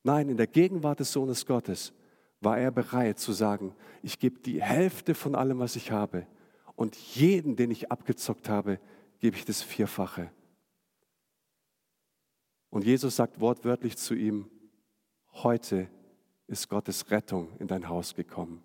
Nein, 0.02 0.28
in 0.28 0.36
der 0.36 0.46
Gegenwart 0.46 1.00
des 1.00 1.12
Sohnes 1.12 1.46
Gottes 1.46 1.92
war 2.40 2.58
er 2.58 2.70
bereit 2.70 3.18
zu 3.18 3.32
sagen, 3.32 3.74
ich 4.02 4.18
gebe 4.18 4.40
die 4.40 4.60
Hälfte 4.60 5.14
von 5.14 5.34
allem, 5.34 5.60
was 5.60 5.76
ich 5.76 5.92
habe 5.92 6.26
und 6.74 6.96
jeden, 6.96 7.54
den 7.56 7.70
ich 7.70 7.92
abgezockt 7.92 8.48
habe, 8.48 8.80
gebe 9.20 9.36
ich 9.36 9.44
das 9.44 9.62
Vierfache. 9.62 10.30
Und 12.70 12.84
Jesus 12.84 13.16
sagt 13.16 13.38
wortwörtlich 13.38 13.96
zu 13.96 14.14
ihm, 14.14 14.50
heute 15.34 15.88
ist 16.46 16.68
Gottes 16.68 17.10
Rettung 17.10 17.54
in 17.58 17.68
dein 17.68 17.88
Haus 17.88 18.14
gekommen. 18.14 18.64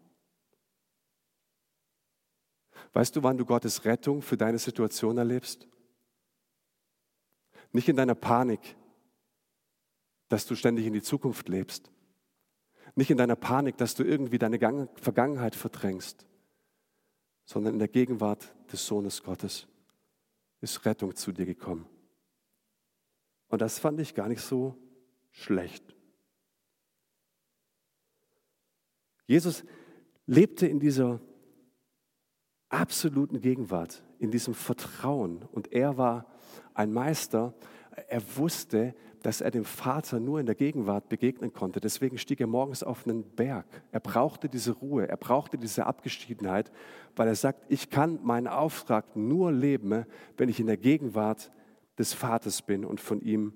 Weißt 2.93 3.15
du, 3.15 3.21
wann 3.23 3.37
du 3.37 3.45
Gottes 3.45 3.85
Rettung 3.85 4.21
für 4.21 4.37
deine 4.37 4.57
Situation 4.57 5.17
erlebst? 5.17 5.67
Nicht 7.71 7.89
in 7.89 7.95
deiner 7.95 8.15
Panik, 8.15 8.75
dass 10.29 10.45
du 10.45 10.55
ständig 10.55 10.85
in 10.85 10.93
die 10.93 11.01
Zukunft 11.01 11.49
lebst. 11.49 11.91
Nicht 12.95 13.11
in 13.11 13.17
deiner 13.17 13.35
Panik, 13.35 13.77
dass 13.77 13.95
du 13.95 14.03
irgendwie 14.03 14.39
deine 14.39 14.89
Vergangenheit 14.95 15.55
verdrängst 15.55 16.27
sondern 17.47 17.75
in 17.75 17.79
der 17.79 17.87
Gegenwart 17.87 18.53
des 18.71 18.85
Sohnes 18.85 19.23
Gottes 19.23 19.67
ist 20.59 20.85
Rettung 20.85 21.15
zu 21.15 21.31
dir 21.31 21.45
gekommen. 21.45 21.87
Und 23.47 23.61
das 23.61 23.79
fand 23.79 24.01
ich 24.01 24.15
gar 24.15 24.27
nicht 24.27 24.41
so 24.41 24.77
schlecht. 25.31 25.95
Jesus 29.27 29.63
lebte 30.25 30.67
in 30.67 30.81
dieser 30.81 31.21
absoluten 32.67 33.39
Gegenwart, 33.39 34.03
in 34.19 34.29
diesem 34.29 34.53
Vertrauen. 34.53 35.43
Und 35.43 35.71
er 35.71 35.97
war 35.97 36.29
ein 36.77 36.93
Meister. 36.93 37.53
Er 38.07 38.21
wusste, 38.37 38.93
dass 39.23 39.41
er 39.41 39.51
dem 39.51 39.65
Vater 39.65 40.19
nur 40.19 40.39
in 40.39 40.45
der 40.45 40.55
Gegenwart 40.55 41.09
begegnen 41.09 41.51
konnte. 41.51 41.79
Deswegen 41.79 42.17
stieg 42.17 42.39
er 42.39 42.47
morgens 42.47 42.83
auf 42.83 43.05
einen 43.05 43.23
Berg. 43.23 43.65
Er 43.91 43.99
brauchte 43.99 44.47
diese 44.47 44.71
Ruhe, 44.71 45.07
er 45.07 45.17
brauchte 45.17 45.57
diese 45.57 45.85
Abgeschiedenheit, 45.85 46.71
weil 47.15 47.27
er 47.27 47.35
sagt, 47.35 47.65
ich 47.67 47.89
kann 47.89 48.19
meinen 48.23 48.47
Auftrag 48.47 49.15
nur 49.15 49.51
leben, 49.51 50.05
wenn 50.37 50.49
ich 50.49 50.59
in 50.59 50.67
der 50.67 50.77
Gegenwart 50.77 51.51
des 51.97 52.13
Vaters 52.13 52.61
bin 52.61 52.85
und 52.85 53.01
von 53.01 53.21
ihm 53.21 53.53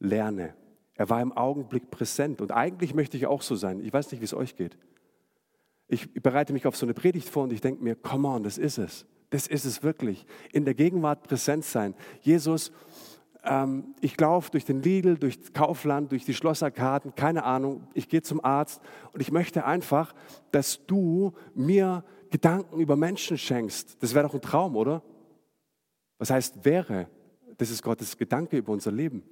lerne. 0.00 0.54
Er 0.94 1.08
war 1.08 1.22
im 1.22 1.32
Augenblick 1.32 1.90
präsent 1.90 2.40
und 2.40 2.52
eigentlich 2.52 2.94
möchte 2.94 3.16
ich 3.16 3.26
auch 3.26 3.42
so 3.42 3.54
sein. 3.54 3.80
Ich 3.80 3.92
weiß 3.92 4.10
nicht, 4.10 4.20
wie 4.20 4.24
es 4.26 4.34
euch 4.34 4.56
geht. 4.56 4.76
Ich 5.86 6.12
bereite 6.14 6.52
mich 6.52 6.66
auf 6.66 6.76
so 6.76 6.86
eine 6.86 6.94
Predigt 6.94 7.28
vor 7.28 7.44
und 7.44 7.52
ich 7.52 7.60
denke 7.60 7.82
mir, 7.82 7.94
come 7.94 8.28
on, 8.28 8.42
das 8.42 8.58
ist 8.58 8.78
es. 8.78 9.06
Das 9.34 9.48
ist 9.48 9.64
es 9.64 9.82
wirklich. 9.82 10.26
In 10.52 10.64
der 10.64 10.74
Gegenwart 10.74 11.24
präsent 11.24 11.64
sein. 11.64 11.96
Jesus, 12.20 12.70
ähm, 13.42 13.96
ich 14.00 14.16
laufe 14.20 14.52
durch 14.52 14.64
den 14.64 14.80
Lidl, 14.80 15.16
durch 15.16 15.52
Kaufland, 15.52 16.12
durch 16.12 16.24
die 16.24 16.34
Schlosserkarten, 16.34 17.16
keine 17.16 17.42
Ahnung, 17.42 17.88
ich 17.94 18.08
gehe 18.08 18.22
zum 18.22 18.44
Arzt 18.44 18.80
und 19.12 19.20
ich 19.20 19.32
möchte 19.32 19.64
einfach, 19.64 20.14
dass 20.52 20.86
du 20.86 21.32
mir 21.52 22.04
Gedanken 22.30 22.78
über 22.78 22.94
Menschen 22.94 23.36
schenkst. 23.36 24.00
Das 24.00 24.14
wäre 24.14 24.28
doch 24.28 24.34
ein 24.34 24.40
Traum, 24.40 24.76
oder? 24.76 25.02
Was 26.18 26.30
heißt 26.30 26.64
wäre? 26.64 27.08
Das 27.58 27.70
ist 27.70 27.82
Gottes 27.82 28.16
Gedanke 28.16 28.56
über 28.56 28.72
unser 28.72 28.92
Leben. 28.92 29.24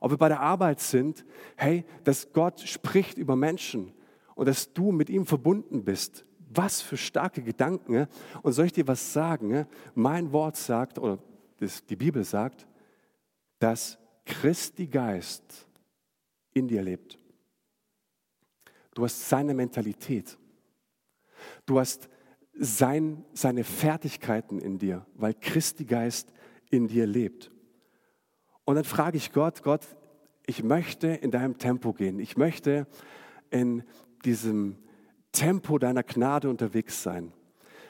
Ob 0.00 0.12
wir 0.12 0.16
bei 0.16 0.28
der 0.28 0.40
Arbeit 0.40 0.80
sind, 0.80 1.26
hey, 1.56 1.84
dass 2.04 2.32
Gott 2.32 2.60
spricht 2.60 3.18
über 3.18 3.36
Menschen 3.36 3.92
und 4.34 4.48
dass 4.48 4.72
du 4.72 4.92
mit 4.92 5.10
ihm 5.10 5.26
verbunden 5.26 5.84
bist. 5.84 6.24
Was 6.54 6.82
für 6.82 6.96
starke 6.96 7.42
Gedanken. 7.42 8.06
Und 8.42 8.52
soll 8.52 8.66
ich 8.66 8.72
dir 8.72 8.86
was 8.86 9.12
sagen? 9.12 9.66
Mein 9.94 10.32
Wort 10.32 10.56
sagt, 10.56 10.98
oder 10.98 11.18
die 11.88 11.96
Bibel 11.96 12.24
sagt, 12.24 12.66
dass 13.58 13.98
Christi 14.24 14.86
Geist 14.86 15.66
in 16.52 16.68
dir 16.68 16.82
lebt. 16.82 17.18
Du 18.94 19.04
hast 19.04 19.28
seine 19.28 19.54
Mentalität. 19.54 20.36
Du 21.64 21.78
hast 21.78 22.08
sein, 22.54 23.24
seine 23.32 23.64
Fertigkeiten 23.64 24.58
in 24.58 24.78
dir, 24.78 25.06
weil 25.14 25.34
Christi 25.34 25.84
Geist 25.84 26.32
in 26.70 26.88
dir 26.88 27.06
lebt. 27.06 27.50
Und 28.64 28.76
dann 28.76 28.84
frage 28.84 29.16
ich 29.16 29.32
Gott, 29.32 29.62
Gott, 29.62 29.86
ich 30.46 30.62
möchte 30.62 31.08
in 31.08 31.30
deinem 31.30 31.58
Tempo 31.58 31.92
gehen. 31.92 32.18
Ich 32.18 32.36
möchte 32.36 32.86
in 33.50 33.84
diesem 34.24 34.76
Tempo 35.32 35.78
deiner 35.78 36.02
Gnade 36.02 36.48
unterwegs 36.48 37.02
sein. 37.02 37.32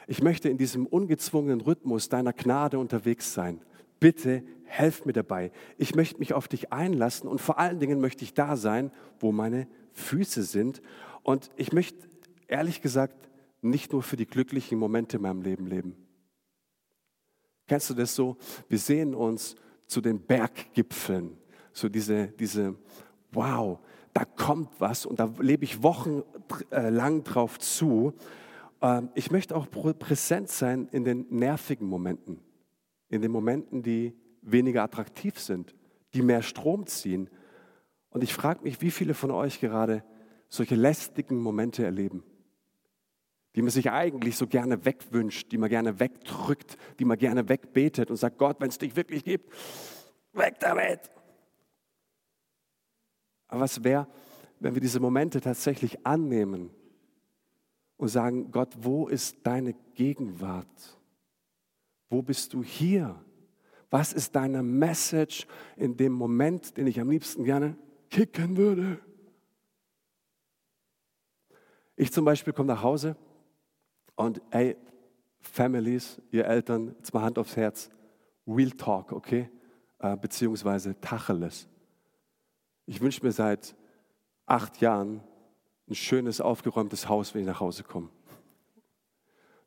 Ich 0.06 0.22
möchte 0.22 0.48
in 0.48 0.58
diesem 0.58 0.86
ungezwungenen 0.86 1.60
Rhythmus 1.60 2.08
deiner 2.08 2.32
Gnade 2.32 2.78
unterwegs 2.78 3.34
sein. 3.34 3.60
Bitte 4.00 4.42
helf 4.64 5.04
mir 5.04 5.12
dabei. 5.12 5.52
Ich 5.76 5.94
möchte 5.94 6.18
mich 6.18 6.32
auf 6.32 6.48
dich 6.48 6.72
einlassen 6.72 7.28
und 7.28 7.40
vor 7.40 7.58
allen 7.58 7.78
Dingen 7.78 8.00
möchte 8.00 8.24
ich 8.24 8.34
da 8.34 8.56
sein, 8.56 8.90
wo 9.20 9.32
meine 9.32 9.68
Füße 9.92 10.42
sind. 10.42 10.82
Und 11.22 11.50
ich 11.56 11.72
möchte 11.72 12.08
ehrlich 12.48 12.82
gesagt 12.82 13.28
nicht 13.60 13.92
nur 13.92 14.02
für 14.02 14.16
die 14.16 14.26
glücklichen 14.26 14.78
Momente 14.78 15.16
in 15.16 15.22
meinem 15.22 15.42
Leben 15.42 15.66
leben. 15.66 15.96
Kennst 17.68 17.90
du 17.90 17.94
das 17.94 18.14
so? 18.14 18.36
Wir 18.68 18.78
sehen 18.78 19.14
uns 19.14 19.54
zu 19.86 20.00
den 20.00 20.20
Berggipfeln, 20.20 21.38
so 21.72 21.88
diese, 21.88 22.28
diese, 22.28 22.74
wow, 23.30 23.78
da 24.12 24.24
kommt 24.24 24.68
was 24.78 25.06
und 25.06 25.18
da 25.20 25.32
lebe 25.38 25.64
ich 25.64 25.82
wochenlang 25.82 27.24
drauf 27.24 27.58
zu. 27.58 28.12
Ähm, 28.82 29.10
ich 29.14 29.30
möchte 29.30 29.56
auch 29.56 29.68
präsent 29.70 30.50
sein 30.50 30.88
in 30.92 31.04
den 31.04 31.26
nervigen 31.30 31.86
Momenten, 31.86 32.40
in 33.08 33.22
den 33.22 33.30
Momenten, 33.30 33.82
die 33.82 34.14
weniger 34.42 34.82
attraktiv 34.82 35.38
sind, 35.38 35.74
die 36.14 36.22
mehr 36.22 36.42
Strom 36.42 36.86
ziehen. 36.86 37.30
Und 38.10 38.22
ich 38.22 38.34
frage 38.34 38.62
mich, 38.62 38.80
wie 38.82 38.90
viele 38.90 39.14
von 39.14 39.30
euch 39.30 39.60
gerade 39.60 40.04
solche 40.48 40.74
lästigen 40.74 41.38
Momente 41.38 41.84
erleben, 41.84 42.22
die 43.54 43.62
man 43.62 43.70
sich 43.70 43.90
eigentlich 43.90 44.36
so 44.36 44.46
gerne 44.46 44.84
wegwünscht, 44.84 45.50
die 45.52 45.58
man 45.58 45.70
gerne 45.70 45.98
wegdrückt, 45.98 46.76
die 46.98 47.06
man 47.06 47.16
gerne 47.16 47.48
wegbetet 47.48 48.10
und 48.10 48.16
sagt, 48.16 48.36
Gott, 48.36 48.60
wenn 48.60 48.68
es 48.68 48.76
dich 48.76 48.94
wirklich 48.96 49.24
gibt, 49.24 49.50
weg 50.34 50.56
damit. 50.60 51.00
Aber 53.52 53.60
was 53.60 53.84
wäre, 53.84 54.06
wenn 54.60 54.72
wir 54.72 54.80
diese 54.80 54.98
Momente 54.98 55.42
tatsächlich 55.42 56.06
annehmen 56.06 56.70
und 57.98 58.08
sagen, 58.08 58.50
Gott, 58.50 58.74
wo 58.80 59.08
ist 59.08 59.36
deine 59.42 59.74
Gegenwart? 59.94 60.98
Wo 62.08 62.22
bist 62.22 62.54
du 62.54 62.62
hier? 62.62 63.22
Was 63.90 64.14
ist 64.14 64.34
deine 64.36 64.62
Message 64.62 65.46
in 65.76 65.98
dem 65.98 66.14
Moment, 66.14 66.78
den 66.78 66.86
ich 66.86 66.98
am 66.98 67.10
liebsten 67.10 67.44
gerne 67.44 67.76
kicken 68.08 68.56
würde? 68.56 68.98
Ich 71.94 72.10
zum 72.10 72.24
Beispiel 72.24 72.54
komme 72.54 72.68
nach 72.68 72.82
Hause 72.82 73.16
und 74.16 74.40
ey, 74.48 74.78
Families, 75.42 76.22
ihr 76.30 76.46
Eltern, 76.46 76.94
jetzt 76.96 77.12
mal 77.12 77.20
Hand 77.20 77.38
aufs 77.38 77.54
Herz, 77.54 77.90
Real 78.46 78.70
Talk, 78.70 79.12
okay? 79.12 79.50
äh, 79.98 80.16
beziehungsweise 80.16 80.98
Tacheles. 81.00 81.68
Ich 82.92 83.00
wünsche 83.00 83.24
mir 83.24 83.32
seit 83.32 83.74
acht 84.44 84.82
Jahren 84.82 85.22
ein 85.88 85.94
schönes, 85.94 86.42
aufgeräumtes 86.42 87.08
Haus, 87.08 87.32
wenn 87.32 87.40
ich 87.40 87.46
nach 87.46 87.58
Hause 87.58 87.84
komme. 87.84 88.10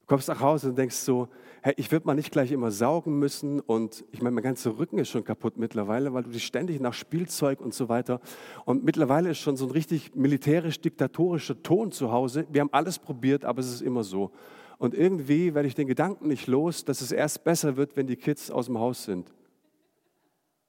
Du 0.01 0.05
kommst 0.05 0.27
nach 0.27 0.41
Hause 0.41 0.69
und 0.69 0.77
denkst 0.77 0.97
so, 0.97 1.27
hey, 1.63 1.73
ich 1.75 1.91
würde 1.91 2.05
mal 2.05 2.13
nicht 2.13 2.31
gleich 2.31 2.51
immer 2.51 2.69
saugen 2.69 3.17
müssen 3.17 3.61
und 3.61 4.05
ich 4.11 4.21
meine, 4.21 4.35
mein 4.35 4.43
ganzer 4.43 4.77
Rücken 4.77 4.99
ist 4.99 5.09
schon 5.09 5.23
kaputt 5.23 5.57
mittlerweile, 5.57 6.13
weil 6.13 6.21
du 6.21 6.29
dich 6.29 6.45
ständig 6.45 6.79
nach 6.79 6.93
Spielzeug 6.93 7.61
und 7.61 7.73
so 7.73 7.89
weiter 7.89 8.21
und 8.63 8.83
mittlerweile 8.83 9.31
ist 9.31 9.39
schon 9.39 9.57
so 9.57 9.65
ein 9.65 9.71
richtig 9.71 10.13
militärisch-diktatorischer 10.13 11.63
Ton 11.63 11.91
zu 11.91 12.11
Hause. 12.11 12.45
Wir 12.51 12.61
haben 12.61 12.73
alles 12.73 12.99
probiert, 12.99 13.43
aber 13.43 13.59
es 13.61 13.73
ist 13.73 13.81
immer 13.81 14.03
so. 14.03 14.29
Und 14.77 14.93
irgendwie 14.93 15.55
werde 15.55 15.67
ich 15.67 15.73
den 15.73 15.87
Gedanken 15.87 16.27
nicht 16.27 16.45
los, 16.45 16.85
dass 16.85 17.01
es 17.01 17.11
erst 17.11 17.43
besser 17.43 17.75
wird, 17.75 17.97
wenn 17.97 18.05
die 18.05 18.17
Kids 18.17 18.51
aus 18.51 18.67
dem 18.67 18.77
Haus 18.77 19.03
sind. 19.03 19.33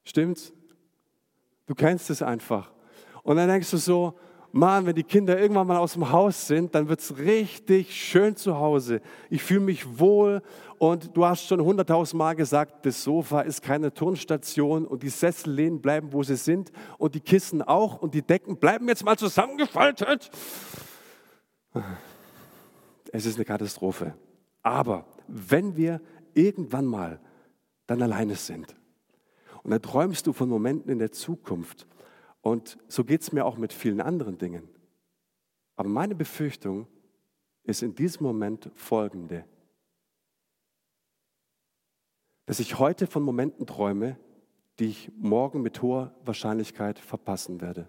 Stimmt's? 0.05 0.55
Du 1.67 1.75
kennst 1.75 2.11
es 2.11 2.23
einfach. 2.23 2.71
Und 3.23 3.37
dann 3.37 3.49
denkst 3.49 3.71
du 3.71 3.77
so, 3.77 4.15
Mann, 4.53 4.87
wenn 4.87 4.95
die 4.95 5.03
Kinder 5.03 5.39
irgendwann 5.39 5.67
mal 5.67 5.77
aus 5.77 5.93
dem 5.93 6.11
Haus 6.11 6.47
sind, 6.47 6.75
dann 6.75 6.89
wird 6.89 7.01
es 7.01 7.19
richtig 7.19 7.95
schön 7.95 8.37
zu 8.37 8.57
Hause. 8.57 9.03
Ich 9.29 9.43
fühle 9.43 9.61
mich 9.61 9.99
wohl 9.99 10.41
und 10.79 11.15
du 11.15 11.27
hast 11.27 11.47
schon 11.47 11.61
hunderttausend 11.61 12.19
Mal 12.19 12.35
gesagt, 12.35 12.87
das 12.87 13.03
Sofa 13.03 13.43
ist 13.43 13.63
keine 13.63 13.93
Turnstation 13.93 14.87
und 14.87 15.03
die 15.03 15.11
Sessellehnen 15.11 15.83
bleiben, 15.83 16.13
wo 16.13 16.23
sie 16.23 16.37
sind 16.37 16.73
und 16.97 17.15
die 17.15 17.21
Kissen 17.21 17.61
auch 17.61 18.01
und 18.01 18.15
die 18.15 18.23
Decken 18.23 18.57
bleiben 18.57 18.89
jetzt 18.89 19.05
mal 19.05 19.19
zusammengefaltet. 19.19 20.31
Es 23.13 23.27
ist 23.27 23.37
eine 23.37 23.45
Katastrophe. 23.45 24.15
Aber 24.63 25.05
wenn 25.29 25.77
wir 25.77 26.01
irgendwann 26.33 26.87
mal 26.87 27.21
dann 27.87 28.01
alleine 28.01 28.37
sind 28.37 28.75
und 29.67 29.73
dann 29.73 29.83
träumst 29.83 30.29
du 30.29 30.33
von 30.33 30.49
Momenten 30.49 30.93
in 30.93 31.01
der 31.01 31.11
Zukunft, 31.11 31.89
und 32.41 32.79
so 32.87 33.03
geht 33.03 33.23
es 33.23 33.33
mir 33.33 33.45
auch 33.45 33.57
mit 33.57 33.73
vielen 33.73 34.01
anderen 34.01 34.39
Dingen. 34.39 34.69
Aber 35.75 35.89
meine 35.89 36.15
Befürchtung 36.15 36.87
ist 37.65 37.83
in 37.83 37.93
diesem 37.97 38.23
Moment 38.23 38.71
folgende. 38.77 39.45
Dass 42.45 42.61
ich 42.61 42.79
heute 42.79 43.09
von 43.09 43.25
Momenten 43.25 43.67
träume, 43.67 44.17
die 44.79 44.85
ich 44.85 45.11
morgen 45.17 45.63
mit 45.63 45.83
hoher 45.83 46.15
Wahrscheinlichkeit 46.25 47.01
verpassen 47.01 47.61
werde. 47.61 47.89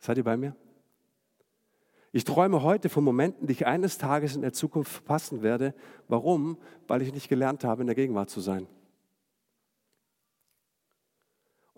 Seid 0.00 0.16
ihr 0.16 0.24
bei 0.24 0.36
mir? 0.36 0.56
Ich 2.10 2.24
träume 2.24 2.64
heute 2.64 2.88
von 2.88 3.04
Momenten, 3.04 3.46
die 3.46 3.52
ich 3.52 3.64
eines 3.68 3.96
Tages 3.96 4.34
in 4.34 4.42
der 4.42 4.52
Zukunft 4.52 4.90
verpassen 4.90 5.42
werde. 5.42 5.72
Warum? 6.08 6.58
Weil 6.88 7.02
ich 7.02 7.14
nicht 7.14 7.28
gelernt 7.28 7.62
habe, 7.62 7.82
in 7.82 7.86
der 7.86 7.94
Gegenwart 7.94 8.28
zu 8.28 8.40
sein. 8.40 8.66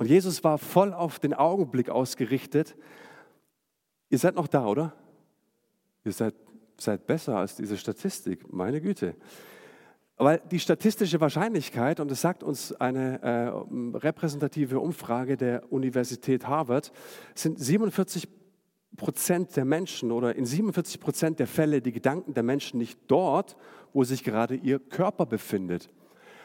Und 0.00 0.07
Jesus 0.07 0.42
war 0.42 0.57
voll 0.57 0.95
auf 0.95 1.19
den 1.19 1.35
Augenblick 1.35 1.90
ausgerichtet. 1.90 2.75
Ihr 4.09 4.16
seid 4.16 4.35
noch 4.35 4.49
da, 4.49 4.64
oder? 4.64 4.95
Ihr 6.07 6.12
seid, 6.12 6.35
seid 6.78 7.07
besser 7.07 7.37
als 7.37 7.57
diese 7.57 7.76
Statistik, 7.76 8.50
meine 8.50 8.80
Güte. 8.80 9.14
Weil 10.16 10.40
die 10.50 10.59
statistische 10.59 11.21
Wahrscheinlichkeit, 11.21 12.00
und 12.00 12.11
das 12.11 12.23
sagt 12.23 12.42
uns 12.42 12.73
eine 12.73 13.21
äh, 13.23 13.99
repräsentative 13.99 14.80
Umfrage 14.80 15.37
der 15.37 15.71
Universität 15.71 16.47
Harvard, 16.47 16.92
sind 17.35 17.61
47 17.61 18.26
Prozent 18.97 19.54
der 19.54 19.66
Menschen 19.66 20.12
oder 20.12 20.35
in 20.35 20.47
47 20.47 20.99
Prozent 20.99 21.38
der 21.38 21.47
Fälle 21.47 21.83
die 21.83 21.92
Gedanken 21.92 22.33
der 22.33 22.42
Menschen 22.42 22.78
nicht 22.78 22.99
dort, 23.07 23.54
wo 23.92 24.02
sich 24.02 24.25
gerade 24.25 24.54
ihr 24.54 24.78
Körper 24.78 25.26
befindet. 25.26 25.90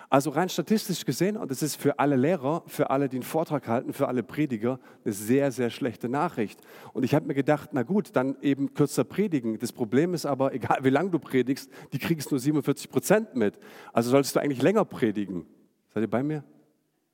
Also 0.09 0.29
rein 0.29 0.49
statistisch 0.49 1.05
gesehen, 1.05 1.35
und 1.37 1.49
das 1.49 1.63
ist 1.63 1.75
für 1.75 1.99
alle 1.99 2.15
Lehrer, 2.15 2.63
für 2.67 2.89
alle, 2.89 3.09
die 3.09 3.17
einen 3.17 3.23
Vortrag 3.23 3.67
halten, 3.67 3.93
für 3.93 4.07
alle 4.07 4.23
Prediger, 4.23 4.79
eine 5.03 5.13
sehr, 5.13 5.51
sehr 5.51 5.69
schlechte 5.69 6.09
Nachricht. 6.09 6.59
Und 6.93 7.03
ich 7.03 7.15
habe 7.15 7.25
mir 7.25 7.33
gedacht, 7.33 7.69
na 7.73 7.83
gut, 7.83 8.15
dann 8.15 8.37
eben 8.41 8.73
kürzer 8.73 9.03
predigen. 9.03 9.57
Das 9.59 9.71
Problem 9.71 10.13
ist 10.13 10.25
aber, 10.25 10.53
egal 10.53 10.79
wie 10.83 10.89
lange 10.89 11.09
du 11.09 11.19
predigst, 11.19 11.69
die 11.91 11.99
kriegst 11.99 12.31
nur 12.31 12.39
47 12.39 12.89
Prozent 12.89 13.35
mit. 13.35 13.57
Also 13.93 14.11
solltest 14.11 14.35
du 14.35 14.39
eigentlich 14.39 14.61
länger 14.61 14.85
predigen. 14.85 15.45
Seid 15.93 16.03
ihr 16.03 16.09
bei 16.09 16.23
mir? 16.23 16.43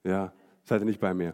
Ja, 0.04 0.34
seid 0.64 0.82
ihr 0.82 0.86
nicht 0.86 1.00
bei 1.00 1.14
mir. 1.14 1.34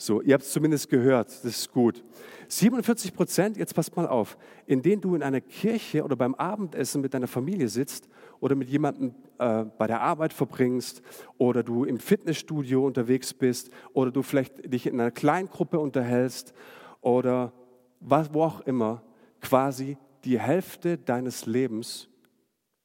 So, 0.00 0.22
ihr 0.22 0.32
habt 0.32 0.44
es 0.44 0.52
zumindest 0.52 0.88
gehört, 0.88 1.28
das 1.28 1.44
ist 1.44 1.72
gut. 1.72 2.02
47 2.48 3.12
Prozent, 3.12 3.58
jetzt 3.58 3.74
passt 3.74 3.94
mal 3.96 4.08
auf, 4.08 4.38
in 4.64 4.80
denen 4.80 5.02
du 5.02 5.14
in 5.14 5.22
einer 5.22 5.42
Kirche 5.42 6.02
oder 6.02 6.16
beim 6.16 6.34
Abendessen 6.36 7.02
mit 7.02 7.12
deiner 7.12 7.26
Familie 7.26 7.68
sitzt 7.68 8.08
oder 8.40 8.54
mit 8.54 8.70
jemandem 8.70 9.14
äh, 9.38 9.66
bei 9.76 9.86
der 9.86 10.00
Arbeit 10.00 10.32
verbringst 10.32 11.02
oder 11.36 11.62
du 11.62 11.84
im 11.84 11.98
Fitnessstudio 11.98 12.86
unterwegs 12.86 13.34
bist 13.34 13.68
oder 13.92 14.10
du 14.10 14.22
vielleicht 14.22 14.72
dich 14.72 14.86
in 14.86 14.98
einer 14.98 15.10
Kleingruppe 15.10 15.78
unterhältst 15.78 16.54
oder 17.02 17.52
was, 18.00 18.32
wo 18.32 18.44
auch 18.44 18.60
immer, 18.62 19.02
quasi 19.42 19.98
die 20.24 20.40
Hälfte 20.40 20.96
deines 20.96 21.44
Lebens 21.44 22.08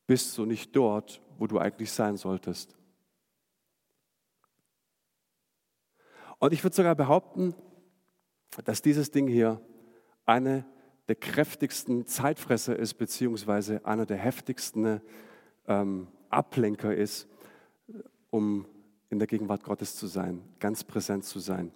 bist 0.05 0.37
du 0.37 0.45
nicht 0.45 0.75
dort, 0.75 1.21
wo 1.39 1.47
du 1.47 1.59
eigentlich 1.59 1.93
sein 1.93 2.17
solltest. 2.17 2.75
Und 6.45 6.53
ich 6.53 6.63
würde 6.63 6.75
sogar 6.75 6.93
behaupten, 6.93 7.55
dass 8.65 8.83
dieses 8.83 9.09
Ding 9.09 9.27
hier 9.27 9.59
eine 10.27 10.63
der 11.07 11.15
kräftigsten 11.15 12.05
Zeitfresser 12.05 12.77
ist, 12.77 12.93
beziehungsweise 12.99 13.83
einer 13.83 14.05
der 14.05 14.17
heftigsten 14.17 15.01
ähm, 15.67 16.07
Ablenker 16.29 16.93
ist, 16.93 17.27
um 18.29 18.67
in 19.09 19.17
der 19.17 19.27
Gegenwart 19.27 19.63
Gottes 19.63 19.95
zu 19.95 20.05
sein, 20.05 20.43
ganz 20.59 20.83
präsent 20.83 21.25
zu 21.25 21.39
sein. 21.39 21.71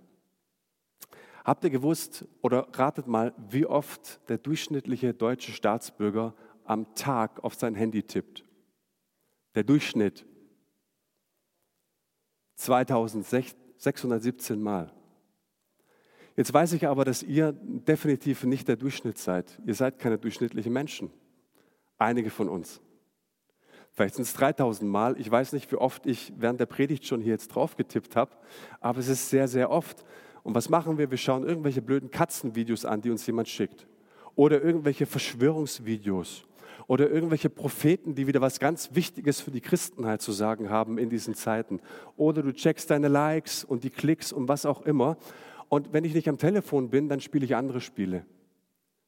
Habt 1.43 1.63
ihr 1.63 1.71
gewusst 1.71 2.27
oder 2.43 2.67
ratet 2.71 3.08
mal, 3.08 3.34
wie 3.49 3.65
oft 3.65 4.19
der 4.29 4.38
durchschnittliche 4.38 5.15
deutsche 5.15 5.51
Staatsbürger 5.51 6.36
am 6.63 6.93
Tag 6.93 7.43
auf 7.43 7.55
sein 7.55 7.73
Handy 7.73 8.03
tippt? 8.03 8.45
Der 9.55 9.63
Durchschnitt 9.63 10.27
2617 13.80 14.62
Mal. 14.62 14.92
Jetzt 16.36 16.54
weiß 16.54 16.74
ich 16.74 16.88
aber, 16.88 17.04
dass 17.04 17.24
ihr 17.24 17.52
definitiv 17.52 18.44
nicht 18.44 18.68
der 18.68 18.78
Durchschnitt 18.78 19.18
seid. 19.18 19.60
Ihr 19.65 19.74
seid 19.74 20.00
keine 20.00 20.18
durchschnittlichen 20.18 20.72
Menschen. 20.72 21.12
Einige 21.98 22.30
von 22.30 22.48
uns. 22.48 22.80
Vielleicht 23.92 24.15
sind 24.15 24.24
es 24.24 24.34
3000 24.34 24.89
Mal. 24.89 25.20
Ich 25.20 25.30
weiß 25.30 25.52
nicht, 25.52 25.72
wie 25.72 25.76
oft 25.76 26.06
ich 26.06 26.32
während 26.38 26.60
der 26.60 26.65
Predigt 26.65 27.06
schon 27.06 27.22
hier 27.22 27.34
jetzt 27.34 27.50
drauf 27.50 27.76
getippt 27.76 28.15
habe, 28.15 28.32
aber 28.80 29.00
es 29.00 29.10
ist 29.10 29.30
sehr, 29.30 29.48
sehr 29.48 29.70
oft. 29.70 30.06
Und 30.44 30.56
was 30.56 30.70
machen 30.70 30.98
wir? 30.98 31.12
Wir 31.12 31.18
schauen 31.18 31.44
irgendwelche 31.44 31.82
blöden 31.82 32.10
Katzenvideos 32.10 32.86
an, 32.86 33.02
die 33.02 33.10
uns 33.10 33.26
jemand 33.28 33.50
schickt. 33.50 33.88
Oder 34.36 34.62
irgendwelche 34.62 35.06
Verschwörungsvideos. 35.06 36.46
Oder 36.89 37.12
irgendwelche 37.12 37.52
Propheten, 37.52 38.15
die 38.15 38.25
wieder 38.25 38.41
was 38.41 38.60
ganz 38.60 38.95
Wichtiges 38.95 39.41
für 39.41 39.52
die 39.52 39.62
Christenheit 39.62 40.23
zu 40.23 40.32
sagen 40.32 40.71
haben 40.71 40.97
in 40.97 41.12
diesen 41.12 41.36
Zeiten. 41.36 41.82
Oder 42.17 42.41
du 42.41 42.52
checkst 42.52 42.89
deine 42.89 43.10
Likes 43.10 43.63
und 43.63 43.84
die 43.84 43.91
Klicks 43.91 44.34
und 44.34 44.47
was 44.47 44.65
auch 44.65 44.82
immer. 44.82 45.15
Und 45.67 45.93
wenn 45.93 46.04
ich 46.04 46.15
nicht 46.15 46.28
am 46.28 46.39
Telefon 46.39 46.89
bin, 46.89 47.08
dann 47.08 47.19
spiele 47.19 47.45
ich 47.45 47.56
andere 47.56 47.80
Spiele. 47.80 48.25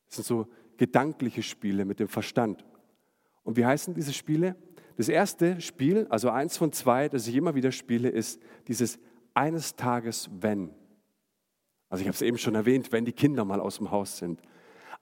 Das 0.06 0.17
sind 0.17 0.28
so 0.28 0.48
gedankliche 0.78 1.41
Spiele 1.41 1.84
mit 1.86 2.00
dem 2.00 2.08
Verstand. 2.08 2.63
Und 3.41 3.58
wie 3.58 3.65
heißen 3.65 3.96
diese 3.96 4.13
Spiele? 4.13 4.56
Das 4.98 5.10
erste 5.10 5.60
Spiel, 5.60 6.06
also 6.12 6.30
eins 6.30 6.58
von 6.58 6.72
zwei, 6.74 7.10
das 7.10 7.28
ich 7.28 7.34
immer 7.34 7.56
wieder 7.56 7.72
spiele, 7.72 8.10
ist 8.10 8.39
dieses 8.67 9.00
eines 9.34 9.76
Tages, 9.76 10.30
wenn. 10.39 10.70
Also 11.89 12.04
ich 12.04 12.08
habe 12.08 12.13
es 12.13 12.22
eben 12.22 12.38
schon 12.38 12.54
erwähnt, 12.54 12.91
wenn 12.91 13.06
die 13.06 13.12
Kinder 13.12 13.44
mal 13.44 13.60
aus 13.60 13.78
dem 13.78 13.89
Haus 13.89 14.20
sind. 14.20 14.39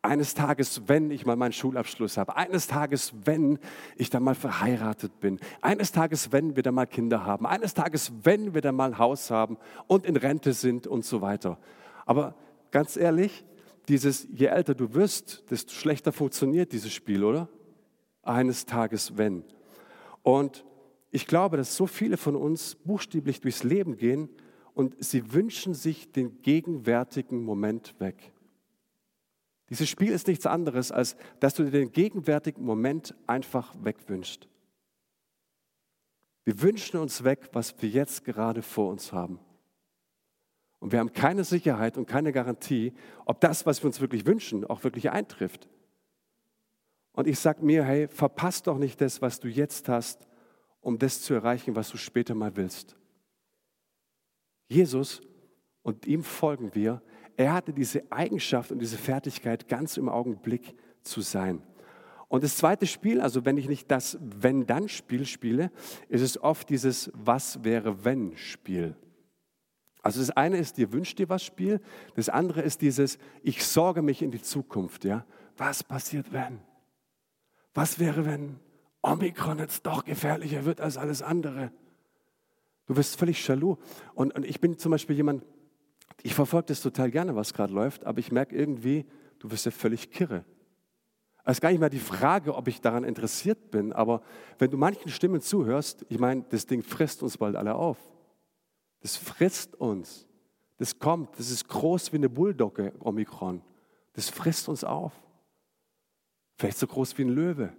Eines 0.02 0.34
Tages, 0.34 0.84
wenn 0.88 1.12
ich 1.12 1.26
mal 1.26 1.36
meinen 1.36 1.52
Schulabschluss 1.52 2.18
habe. 2.18 2.38
Eines 2.38 2.68
Tages, 2.68 3.14
wenn 3.26 3.60
ich 3.98 4.10
dann 4.10 4.24
mal 4.24 4.36
verheiratet 4.36 5.20
bin. 5.20 5.40
Eines 5.62 5.92
Tages, 5.92 6.32
wenn 6.32 6.56
wir 6.56 6.64
dann 6.64 6.76
mal 6.76 6.86
Kinder 6.86 7.26
haben. 7.26 7.46
Eines 7.46 7.74
Tages, 7.74 8.14
wenn 8.24 8.54
wir 8.54 8.62
dann 8.62 8.76
mal 8.76 8.92
ein 8.92 8.98
Haus 8.98 9.30
haben 9.30 9.58
und 9.88 10.06
in 10.06 10.16
Rente 10.16 10.54
sind 10.54 10.88
und 10.88 11.04
so 11.04 11.22
weiter. 11.22 11.58
Aber 12.06 12.36
ganz 12.72 12.96
ehrlich, 12.96 13.44
dieses, 13.90 14.28
je 14.32 14.46
älter 14.46 14.74
du 14.74 14.94
wirst, 14.94 15.52
desto 15.52 15.74
schlechter 15.74 16.14
funktioniert 16.14 16.72
dieses 16.72 16.94
Spiel, 16.94 17.24
oder? 17.26 17.50
Eines 18.24 18.66
Tages, 18.66 19.18
wenn. 19.18 19.44
Und 20.24 20.64
ich 21.12 21.28
glaube, 21.28 21.58
dass 21.58 21.76
so 21.76 21.88
viele 21.88 22.16
von 22.18 22.36
uns 22.36 22.76
buchstäblich 22.76 23.42
durchs 23.42 23.64
Leben 23.64 23.98
gehen 23.98 24.30
und 24.74 25.04
sie 25.04 25.34
wünschen 25.34 25.74
sich 25.74 26.12
den 26.12 26.42
gegenwärtigen 26.42 27.44
Moment 27.44 27.96
weg. 28.00 28.32
Dieses 29.70 29.88
Spiel 29.90 30.12
ist 30.12 30.28
nichts 30.28 30.46
anderes, 30.46 30.92
als 30.92 31.16
dass 31.40 31.54
du 31.54 31.64
dir 31.64 31.72
den 31.72 31.92
gegenwärtigen 31.92 32.64
Moment 32.64 33.16
einfach 33.28 33.76
wegwünschst. 33.84 34.48
Wir 36.46 36.62
wünschen 36.62 37.00
uns 37.00 37.24
weg, 37.24 37.50
was 37.54 37.80
wir 37.82 37.90
jetzt 37.90 38.26
gerade 38.26 38.64
vor 38.64 38.90
uns 38.90 39.14
haben. 39.14 39.40
Und 40.80 40.92
wir 40.92 41.00
haben 41.00 41.14
keine 41.14 41.44
Sicherheit 41.44 41.98
und 41.98 42.08
keine 42.08 42.32
Garantie, 42.32 42.94
ob 43.26 43.42
das, 43.42 43.66
was 43.66 43.84
wir 43.84 43.88
uns 43.88 44.02
wirklich 44.02 44.26
wünschen, 44.26 44.66
auch 44.66 44.84
wirklich 44.84 45.12
eintrifft. 45.12 45.68
Und 47.12 47.28
ich 47.28 47.38
sage 47.38 47.64
mir, 47.64 47.84
hey, 47.84 48.08
verpasst 48.08 48.66
doch 48.68 48.78
nicht 48.78 49.02
das, 49.02 49.22
was 49.22 49.40
du 49.40 49.50
jetzt 49.50 49.90
hast, 49.90 50.28
um 50.80 50.98
das 50.98 51.22
zu 51.22 51.34
erreichen, 51.34 51.76
was 51.76 51.90
du 51.90 51.98
später 51.98 52.34
mal 52.34 52.56
willst. 52.56 52.96
Jesus, 54.70 55.22
und 55.82 56.06
ihm 56.08 56.24
folgen 56.24 56.74
wir, 56.74 57.02
er 57.39 57.54
hatte 57.54 57.71
diese 57.71 58.04
Eigenschaft 58.12 58.69
und 58.69 58.80
diese 58.80 58.97
Fertigkeit, 58.97 59.69
ganz 59.69 59.95
im 59.95 60.10
Augenblick 60.10 60.75
zu 61.04 61.21
sein. 61.21 61.63
Und 62.28 62.43
das 62.43 62.58
zweite 62.58 62.86
Spiel, 62.86 63.21
also 63.21 63.45
wenn 63.45 63.56
ich 63.56 63.69
nicht 63.69 63.89
das 63.89 64.17
Wenn-Dann-Spiel 64.19 65.25
spiele, 65.25 65.71
ist 66.10 66.21
es 66.21 66.43
oft 66.43 66.69
dieses 66.69 67.10
Was 67.13 67.63
wäre 67.63 68.04
wenn-Spiel. 68.04 68.97
Also 70.02 70.19
das 70.19 70.32
eine 70.32 70.58
ist 70.58 70.75
dir 70.75 70.91
wünscht 70.91 71.17
dir 71.17 71.30
was 71.30 71.41
Spiel, 71.41 71.80
das 72.15 72.28
andere 72.28 72.62
ist 72.62 72.82
dieses 72.82 73.17
Ich 73.41 73.65
sorge 73.65 74.02
mich 74.02 74.21
in 74.21 74.32
die 74.32 74.41
Zukunft. 74.41 75.06
Ja? 75.06 75.25
Was 75.56 75.82
passiert 75.82 76.34
wenn? 76.34 76.60
Was 77.73 77.99
wäre, 77.99 78.25
wenn 78.25 78.60
Omikron 79.02 79.60
jetzt 79.60 79.86
doch 79.86 80.04
gefährlicher 80.04 80.65
wird 80.65 80.82
als 80.82 80.97
alles 80.97 81.21
andere? 81.21 81.71
Du 82.86 82.97
wirst 82.97 83.17
völlig 83.17 83.47
jaloux. 83.47 83.78
Und, 84.13 84.36
und 84.36 84.45
ich 84.45 84.60
bin 84.60 84.78
zum 84.78 84.91
Beispiel 84.91 85.15
jemand, 85.15 85.45
ich 86.24 86.34
verfolge 86.34 86.68
das 86.68 86.82
total 86.82 87.12
gerne, 87.12 87.36
was 87.36 87.54
gerade 87.54 87.74
läuft, 87.74 88.06
aber 88.06 88.20
ich 88.20 88.32
merke 88.32 88.56
irgendwie, 88.56 89.06
du 89.40 89.52
wirst 89.52 89.66
ja 89.66 89.72
völlig 89.72 90.12
kirre. 90.12 90.44
Es 91.46 91.58
ist 91.58 91.62
gar 91.62 91.72
nicht 91.72 91.80
mehr 91.80 91.90
die 91.90 92.00
Frage, 92.00 92.56
ob 92.56 92.68
ich 92.68 92.82
daran 92.82 93.04
interessiert 93.04 93.72
bin, 93.72 93.94
aber 93.94 94.22
wenn 94.60 94.70
du 94.70 94.78
manchen 94.78 95.10
Stimmen 95.10 95.42
zuhörst, 95.42 96.06
ich 96.10 96.20
meine, 96.20 96.46
das 96.50 96.66
Ding 96.66 96.84
frisst 96.84 97.24
uns 97.24 97.38
bald 97.38 97.56
alle 97.56 97.76
auf. 97.76 97.98
Das 99.02 99.16
frisst 99.16 99.76
uns. 99.76 100.28
Das 100.78 101.00
kommt, 101.00 101.40
das 101.40 101.50
ist 101.50 101.68
groß 101.68 102.14
wie 102.14 102.18
eine 102.18 102.30
Bulldogge, 102.30 102.94
Omikron. 103.00 103.62
Das 104.14 104.30
frisst 104.30 104.70
uns 104.70 104.84
auf. 104.84 105.14
Vielleicht 106.58 106.78
so 106.78 106.88
groß 106.88 107.18
wie 107.18 107.24
ein 107.24 107.30
Löwe. 107.30 107.74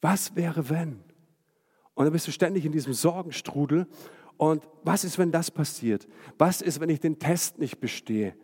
Was 0.00 0.36
wäre, 0.36 0.68
wenn? 0.70 1.02
Und 1.94 2.04
dann 2.04 2.12
bist 2.12 2.26
du 2.26 2.32
ständig 2.32 2.64
in 2.64 2.72
diesem 2.72 2.92
Sorgenstrudel. 2.92 3.86
Und 4.36 4.66
was 4.82 5.04
ist, 5.04 5.18
wenn 5.18 5.32
das 5.32 5.50
passiert? 5.50 6.08
Was 6.38 6.60
ist, 6.60 6.80
wenn 6.80 6.90
ich 6.90 7.00
den 7.00 7.18
Test 7.18 7.58
nicht 7.58 7.80
bestehe? 7.80 8.34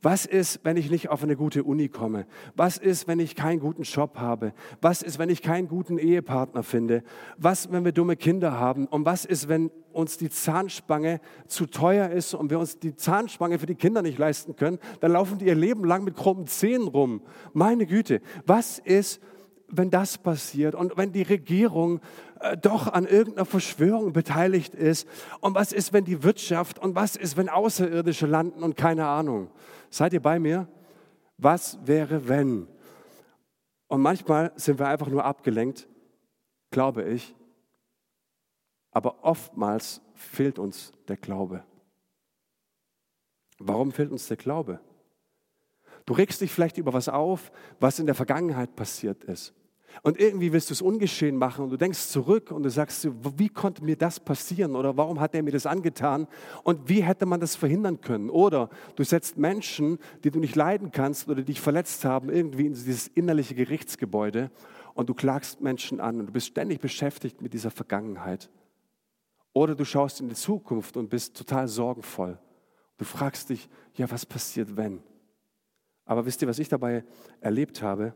Was 0.00 0.26
ist, 0.26 0.60
wenn 0.62 0.76
ich 0.76 0.90
nicht 0.90 1.08
auf 1.08 1.24
eine 1.24 1.34
gute 1.34 1.64
Uni 1.64 1.88
komme? 1.88 2.26
Was 2.54 2.78
ist, 2.78 3.08
wenn 3.08 3.18
ich 3.18 3.34
keinen 3.34 3.58
guten 3.58 3.82
Job 3.82 4.18
habe? 4.18 4.52
Was 4.80 5.02
ist, 5.02 5.18
wenn 5.18 5.28
ich 5.28 5.42
keinen 5.42 5.66
guten 5.66 5.98
Ehepartner 5.98 6.62
finde? 6.62 7.02
Was, 7.36 7.72
wenn 7.72 7.84
wir 7.84 7.90
dumme 7.90 8.14
Kinder 8.16 8.52
haben? 8.52 8.86
Und 8.86 9.06
was 9.06 9.24
ist, 9.24 9.48
wenn 9.48 9.72
uns 9.92 10.16
die 10.16 10.30
Zahnspange 10.30 11.20
zu 11.48 11.66
teuer 11.66 12.10
ist 12.10 12.34
und 12.34 12.50
wir 12.50 12.60
uns 12.60 12.78
die 12.78 12.94
Zahnspange 12.94 13.58
für 13.58 13.66
die 13.66 13.74
Kinder 13.74 14.02
nicht 14.02 14.18
leisten 14.18 14.54
können? 14.54 14.78
Dann 15.00 15.12
laufen 15.12 15.38
die 15.38 15.46
ihr 15.46 15.56
Leben 15.56 15.84
lang 15.84 16.04
mit 16.04 16.14
krummen 16.14 16.46
Zähnen 16.46 16.86
rum. 16.86 17.20
Meine 17.52 17.84
Güte, 17.84 18.20
was 18.46 18.78
ist, 18.78 19.20
wenn 19.68 19.90
das 19.90 20.18
passiert 20.18 20.74
und 20.74 20.96
wenn 20.96 21.12
die 21.12 21.22
Regierung 21.22 22.00
äh, 22.40 22.56
doch 22.56 22.88
an 22.88 23.06
irgendeiner 23.06 23.44
Verschwörung 23.44 24.12
beteiligt 24.12 24.74
ist 24.74 25.06
und 25.40 25.54
was 25.54 25.72
ist, 25.72 25.92
wenn 25.92 26.04
die 26.04 26.22
Wirtschaft 26.22 26.78
und 26.78 26.94
was 26.94 27.16
ist, 27.16 27.36
wenn 27.36 27.48
Außerirdische 27.48 28.26
landen 28.26 28.62
und 28.62 28.76
keine 28.76 29.06
Ahnung. 29.06 29.50
Seid 29.90 30.12
ihr 30.12 30.22
bei 30.22 30.38
mir? 30.38 30.68
Was 31.36 31.78
wäre, 31.86 32.28
wenn? 32.28 32.66
Und 33.88 34.02
manchmal 34.02 34.52
sind 34.56 34.78
wir 34.78 34.88
einfach 34.88 35.08
nur 35.08 35.24
abgelenkt, 35.24 35.88
glaube 36.70 37.04
ich, 37.04 37.34
aber 38.90 39.24
oftmals 39.24 40.00
fehlt 40.14 40.58
uns 40.58 40.92
der 41.08 41.16
Glaube. 41.16 41.64
Warum 43.58 43.92
fehlt 43.92 44.10
uns 44.10 44.26
der 44.28 44.36
Glaube? 44.36 44.80
Du 46.06 46.14
regst 46.14 46.40
dich 46.40 46.50
vielleicht 46.50 46.78
über 46.78 46.92
was 46.92 47.08
auf, 47.08 47.52
was 47.80 47.98
in 47.98 48.06
der 48.06 48.14
Vergangenheit 48.14 48.74
passiert 48.76 49.24
ist. 49.24 49.54
Und 50.02 50.18
irgendwie 50.18 50.52
willst 50.52 50.70
du 50.70 50.74
es 50.74 50.82
ungeschehen 50.82 51.36
machen 51.36 51.64
und 51.64 51.70
du 51.70 51.76
denkst 51.76 52.08
zurück 52.08 52.50
und 52.50 52.62
du 52.62 52.70
sagst, 52.70 53.08
wie 53.36 53.48
konnte 53.48 53.84
mir 53.84 53.96
das 53.96 54.20
passieren 54.20 54.76
oder 54.76 54.96
warum 54.96 55.20
hat 55.20 55.34
er 55.34 55.42
mir 55.42 55.50
das 55.50 55.66
angetan 55.66 56.26
und 56.62 56.88
wie 56.88 57.02
hätte 57.02 57.26
man 57.26 57.40
das 57.40 57.56
verhindern 57.56 58.00
können? 58.00 58.30
Oder 58.30 58.70
du 58.96 59.04
setzt 59.04 59.38
Menschen, 59.38 59.98
die 60.24 60.30
du 60.30 60.38
nicht 60.38 60.56
leiden 60.56 60.92
kannst 60.92 61.26
oder 61.26 61.36
die 61.36 61.44
dich 61.44 61.60
verletzt 61.60 62.04
haben, 62.04 62.30
irgendwie 62.30 62.66
in 62.66 62.74
dieses 62.74 63.08
innerliche 63.08 63.54
Gerichtsgebäude 63.54 64.50
und 64.94 65.08
du 65.08 65.14
klagst 65.14 65.60
Menschen 65.60 66.00
an 66.00 66.20
und 66.20 66.26
du 66.26 66.32
bist 66.32 66.48
ständig 66.48 66.80
beschäftigt 66.80 67.40
mit 67.40 67.52
dieser 67.52 67.70
Vergangenheit. 67.70 68.50
Oder 69.52 69.74
du 69.74 69.84
schaust 69.84 70.20
in 70.20 70.28
die 70.28 70.34
Zukunft 70.34 70.96
und 70.96 71.08
bist 71.08 71.36
total 71.36 71.66
sorgenvoll. 71.66 72.38
Du 72.96 73.04
fragst 73.04 73.50
dich, 73.50 73.68
ja, 73.94 74.10
was 74.10 74.26
passiert, 74.26 74.76
wenn? 74.76 75.02
Aber 76.04 76.24
wisst 76.26 76.42
ihr, 76.42 76.48
was 76.48 76.58
ich 76.58 76.68
dabei 76.68 77.04
erlebt 77.40 77.82
habe? 77.82 78.14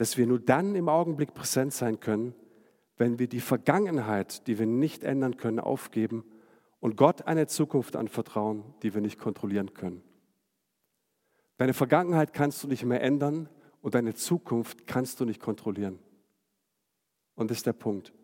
Dass 0.00 0.16
wir 0.16 0.26
nur 0.26 0.40
dann 0.40 0.74
im 0.76 0.88
Augenblick 0.88 1.34
präsent 1.34 1.74
sein 1.74 2.00
können, 2.00 2.34
wenn 2.96 3.18
wir 3.18 3.28
die 3.28 3.42
Vergangenheit, 3.42 4.46
die 4.46 4.58
wir 4.58 4.64
nicht 4.64 5.04
ändern 5.04 5.36
können, 5.36 5.60
aufgeben 5.60 6.24
und 6.78 6.96
Gott 6.96 7.26
eine 7.26 7.46
Zukunft 7.48 7.96
anvertrauen, 7.96 8.64
die 8.82 8.94
wir 8.94 9.02
nicht 9.02 9.18
kontrollieren 9.18 9.74
können. 9.74 10.02
Deine 11.58 11.74
Vergangenheit 11.74 12.32
kannst 12.32 12.64
du 12.64 12.68
nicht 12.68 12.82
mehr 12.82 13.02
ändern 13.02 13.50
und 13.82 13.94
deine 13.94 14.14
Zukunft 14.14 14.86
kannst 14.86 15.20
du 15.20 15.26
nicht 15.26 15.42
kontrollieren. 15.42 15.98
Und 17.34 17.50
das 17.50 17.58
ist 17.58 17.66
der 17.66 17.74
Punkt. 17.74 18.14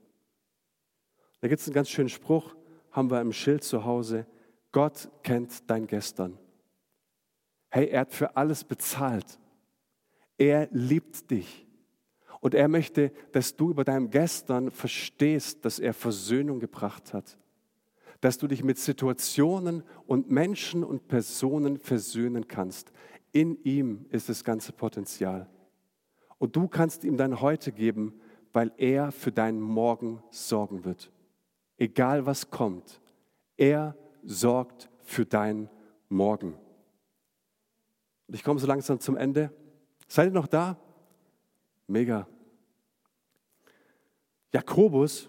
Da 1.43 1.49
gibt 1.49 1.61
es 1.61 1.67
einen 1.67 1.75
ganz 1.75 1.91
schönen 1.91 2.09
Spruch, 2.09 2.57
haben 2.91 3.11
wir 3.11 3.21
im 3.21 3.35
Schild 3.35 3.63
zu 3.63 3.85
Hause. 3.85 4.25
Gott 4.73 5.11
kennt 5.23 5.69
dein 5.69 5.87
Gestern. 5.87 6.39
Hey, 7.69 7.89
er 7.89 8.01
hat 8.01 8.15
für 8.15 8.35
alles 8.35 8.65
bezahlt. 8.65 9.39
Er 10.39 10.71
liebt 10.73 11.31
dich. 11.31 11.66
Und 12.41 12.55
er 12.55 12.69
möchte, 12.69 13.13
dass 13.33 13.57
du 13.57 13.71
über 13.71 13.85
deinem 13.85 14.11
Gestern 14.11 14.71
verstehst, 14.71 15.65
dass 15.65 15.79
er 15.79 15.95
Versöhnung 15.95 16.61
gebracht 16.61 17.13
hat. 17.13 17.39
Dass 18.21 18.39
du 18.39 18.47
dich 18.47 18.65
mit 18.65 18.79
Situationen 18.79 19.83
und 20.07 20.31
Menschen 20.31 20.85
und 20.85 21.09
Personen 21.09 21.79
versöhnen 21.79 22.49
kannst. 22.49 22.93
In 23.33 23.63
ihm 23.65 24.07
ist 24.11 24.29
das 24.29 24.45
ganze 24.45 24.73
Potenzial. 24.73 25.49
Und 26.39 26.57
du 26.57 26.69
kannst 26.69 27.05
ihm 27.05 27.17
dein 27.17 27.41
Heute 27.41 27.73
geben, 27.73 28.21
weil 28.53 28.73
er 28.77 29.13
für 29.13 29.33
deinen 29.33 29.61
Morgen 29.61 30.23
sorgen 30.31 30.85
wird. 30.85 31.11
Egal 31.79 32.25
was 32.27 32.51
kommt, 32.51 33.01
er 33.57 33.97
sorgt 34.23 34.89
für 35.03 35.27
deinen 35.27 35.69
Morgen. 36.09 36.55
Und 38.27 38.35
ich 38.35 38.43
komme 38.43 38.59
so 38.59 38.67
langsam 38.67 38.99
zum 39.01 39.17
Ende. 39.17 39.53
Seid 40.09 40.29
ihr 40.29 40.33
noch 40.33 40.47
da? 40.47 40.79
Mega. 41.87 42.27
Jakobus, 44.53 45.29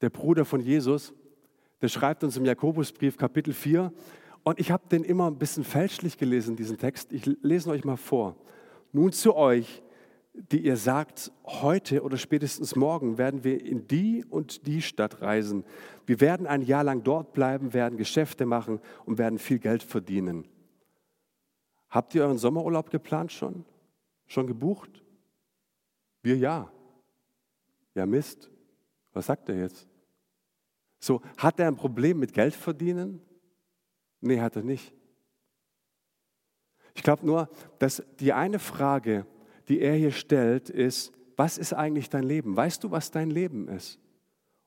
der 0.00 0.10
Bruder 0.10 0.44
von 0.44 0.60
Jesus, 0.60 1.12
der 1.80 1.88
schreibt 1.88 2.24
uns 2.24 2.36
im 2.36 2.44
Jakobusbrief 2.44 3.16
Kapitel 3.16 3.52
4. 3.52 3.92
Und 4.44 4.58
ich 4.58 4.70
habe 4.70 4.88
den 4.88 5.04
immer 5.04 5.26
ein 5.26 5.38
bisschen 5.38 5.64
fälschlich 5.64 6.18
gelesen, 6.18 6.56
diesen 6.56 6.78
Text. 6.78 7.12
Ich 7.12 7.26
lese 7.42 7.70
euch 7.70 7.84
mal 7.84 7.96
vor. 7.96 8.36
Nun 8.92 9.12
zu 9.12 9.36
euch, 9.36 9.82
die 10.34 10.64
ihr 10.64 10.76
sagt, 10.76 11.30
heute 11.44 12.02
oder 12.02 12.16
spätestens 12.16 12.74
morgen 12.74 13.18
werden 13.18 13.44
wir 13.44 13.64
in 13.64 13.86
die 13.86 14.24
und 14.24 14.66
die 14.66 14.82
Stadt 14.82 15.20
reisen. 15.20 15.64
Wir 16.06 16.20
werden 16.20 16.46
ein 16.46 16.62
Jahr 16.62 16.84
lang 16.84 17.02
dort 17.02 17.32
bleiben, 17.32 17.74
werden 17.74 17.98
Geschäfte 17.98 18.46
machen 18.46 18.80
und 19.04 19.18
werden 19.18 19.38
viel 19.38 19.58
Geld 19.58 19.82
verdienen. 19.82 20.48
Habt 21.90 22.14
ihr 22.14 22.22
euren 22.22 22.38
Sommerurlaub 22.38 22.90
geplant 22.90 23.30
schon? 23.30 23.64
Schon 24.26 24.46
gebucht? 24.46 25.01
Wir 26.22 26.36
ja. 26.36 26.72
Ja, 27.94 28.06
Mist. 28.06 28.50
Was 29.12 29.26
sagt 29.26 29.48
er 29.48 29.56
jetzt? 29.56 29.86
So, 30.98 31.20
hat 31.36 31.58
er 31.58 31.66
ein 31.66 31.76
Problem 31.76 32.18
mit 32.18 32.32
Geld 32.32 32.54
verdienen? 32.54 33.20
Nee, 34.20 34.40
hat 34.40 34.56
er 34.56 34.62
nicht. 34.62 34.94
Ich 36.94 37.02
glaube 37.02 37.26
nur, 37.26 37.50
dass 37.78 38.02
die 38.20 38.32
eine 38.32 38.58
Frage, 38.58 39.26
die 39.68 39.80
er 39.80 39.94
hier 39.94 40.12
stellt, 40.12 40.70
ist, 40.70 41.12
was 41.36 41.58
ist 41.58 41.72
eigentlich 41.72 42.08
dein 42.08 42.22
Leben? 42.22 42.56
Weißt 42.56 42.84
du, 42.84 42.90
was 42.90 43.10
dein 43.10 43.30
Leben 43.30 43.68
ist? 43.68 43.98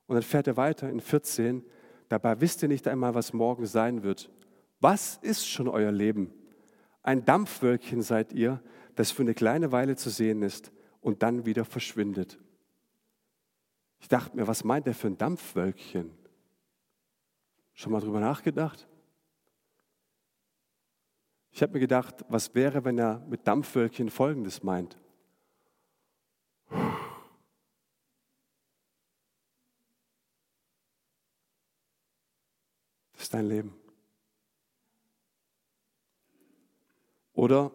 Und 0.07 0.15
dann 0.15 0.23
fährt 0.23 0.47
er 0.47 0.57
weiter 0.57 0.89
in 0.89 0.99
14, 0.99 1.63
dabei 2.09 2.41
wisst 2.41 2.61
ihr 2.61 2.67
nicht 2.67 2.87
einmal, 2.87 3.15
was 3.15 3.33
morgen 3.33 3.65
sein 3.65 4.03
wird. 4.03 4.29
Was 4.81 5.17
ist 5.21 5.47
schon 5.47 5.67
euer 5.67 5.91
Leben? 5.91 6.33
Ein 7.01 7.23
Dampfwölkchen 7.23 8.01
seid 8.01 8.33
ihr, 8.33 8.61
das 8.95 9.11
für 9.11 9.21
eine 9.21 9.33
kleine 9.33 9.71
Weile 9.71 9.95
zu 9.95 10.09
sehen 10.09 10.41
ist 10.41 10.71
und 11.05 11.21
dann 11.21 11.45
wieder 11.45 11.65
verschwindet. 11.65 12.39
Ich 13.99 14.07
dachte 14.07 14.35
mir, 14.35 14.47
was 14.47 14.63
meint 14.63 14.87
er 14.87 14.95
für 14.95 15.05
ein 15.05 15.19
Dampfwölkchen? 15.19 16.09
Schon 17.73 17.91
mal 17.91 18.01
drüber 18.01 18.19
nachgedacht? 18.19 18.87
Ich 21.51 21.61
habe 21.61 21.73
mir 21.73 21.79
gedacht, 21.79 22.25
was 22.27 22.55
wäre, 22.55 22.83
wenn 22.85 22.97
er 22.97 23.19
mit 23.29 23.47
Dampfwölkchen 23.47 24.09
Folgendes 24.09 24.63
meint? 24.63 24.97
Das 33.13 33.21
ist 33.21 33.33
dein 33.35 33.45
Leben. 33.45 33.75
Oder 37.33 37.71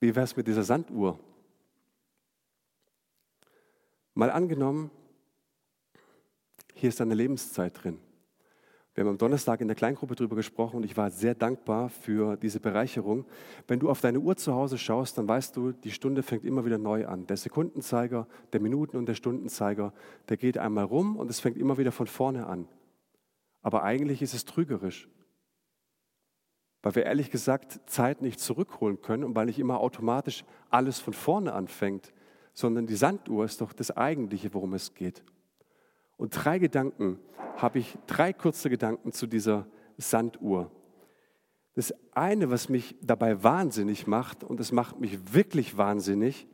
wie 0.00 0.14
wäre 0.14 0.24
es 0.24 0.34
mit 0.34 0.46
dieser 0.46 0.62
Sanduhr? 0.62 1.20
Mal 4.18 4.30
angenommen, 4.30 4.90
hier 6.72 6.88
ist 6.88 7.00
deine 7.00 7.12
Lebenszeit 7.12 7.84
drin. 7.84 7.98
Wir 8.94 9.04
haben 9.04 9.10
am 9.10 9.18
Donnerstag 9.18 9.60
in 9.60 9.68
der 9.68 9.74
Kleingruppe 9.74 10.14
darüber 10.14 10.36
gesprochen 10.36 10.76
und 10.76 10.84
ich 10.84 10.96
war 10.96 11.10
sehr 11.10 11.34
dankbar 11.34 11.90
für 11.90 12.38
diese 12.38 12.58
Bereicherung. 12.58 13.26
Wenn 13.66 13.78
du 13.78 13.90
auf 13.90 14.00
deine 14.00 14.18
Uhr 14.20 14.34
zu 14.34 14.54
Hause 14.54 14.78
schaust, 14.78 15.18
dann 15.18 15.28
weißt 15.28 15.54
du, 15.54 15.72
die 15.72 15.90
Stunde 15.90 16.22
fängt 16.22 16.46
immer 16.46 16.64
wieder 16.64 16.78
neu 16.78 17.06
an. 17.06 17.26
Der 17.26 17.36
Sekundenzeiger, 17.36 18.26
der 18.54 18.60
Minuten- 18.60 18.96
und 18.96 19.04
der 19.04 19.16
Stundenzeiger, 19.16 19.92
der 20.30 20.38
geht 20.38 20.56
einmal 20.56 20.84
rum 20.84 21.16
und 21.16 21.28
es 21.28 21.40
fängt 21.40 21.58
immer 21.58 21.76
wieder 21.76 21.92
von 21.92 22.06
vorne 22.06 22.46
an. 22.46 22.66
Aber 23.60 23.82
eigentlich 23.82 24.22
ist 24.22 24.32
es 24.32 24.46
trügerisch, 24.46 25.10
weil 26.82 26.94
wir 26.94 27.04
ehrlich 27.04 27.30
gesagt 27.30 27.80
Zeit 27.84 28.22
nicht 28.22 28.40
zurückholen 28.40 29.02
können 29.02 29.24
und 29.24 29.36
weil 29.36 29.44
nicht 29.44 29.58
immer 29.58 29.78
automatisch 29.78 30.46
alles 30.70 31.00
von 31.00 31.12
vorne 31.12 31.52
anfängt, 31.52 32.14
sondern 32.56 32.86
die 32.86 32.96
Sanduhr 32.96 33.44
ist 33.44 33.60
doch 33.60 33.74
das 33.74 33.90
Eigentliche, 33.90 34.54
worum 34.54 34.72
es 34.72 34.94
geht. 34.94 35.22
Und 36.16 36.30
drei 36.30 36.58
Gedanken 36.58 37.20
habe 37.58 37.78
ich, 37.78 37.98
drei 38.06 38.32
kurze 38.32 38.70
Gedanken 38.70 39.12
zu 39.12 39.26
dieser 39.26 39.66
Sanduhr. 39.98 40.72
Das 41.74 41.92
eine, 42.12 42.48
was 42.48 42.70
mich 42.70 42.96
dabei 43.02 43.42
wahnsinnig 43.42 44.06
macht, 44.06 44.42
und 44.42 44.58
es 44.58 44.72
macht 44.72 44.98
mich 44.98 45.34
wirklich 45.34 45.76
wahnsinnig, 45.76 46.48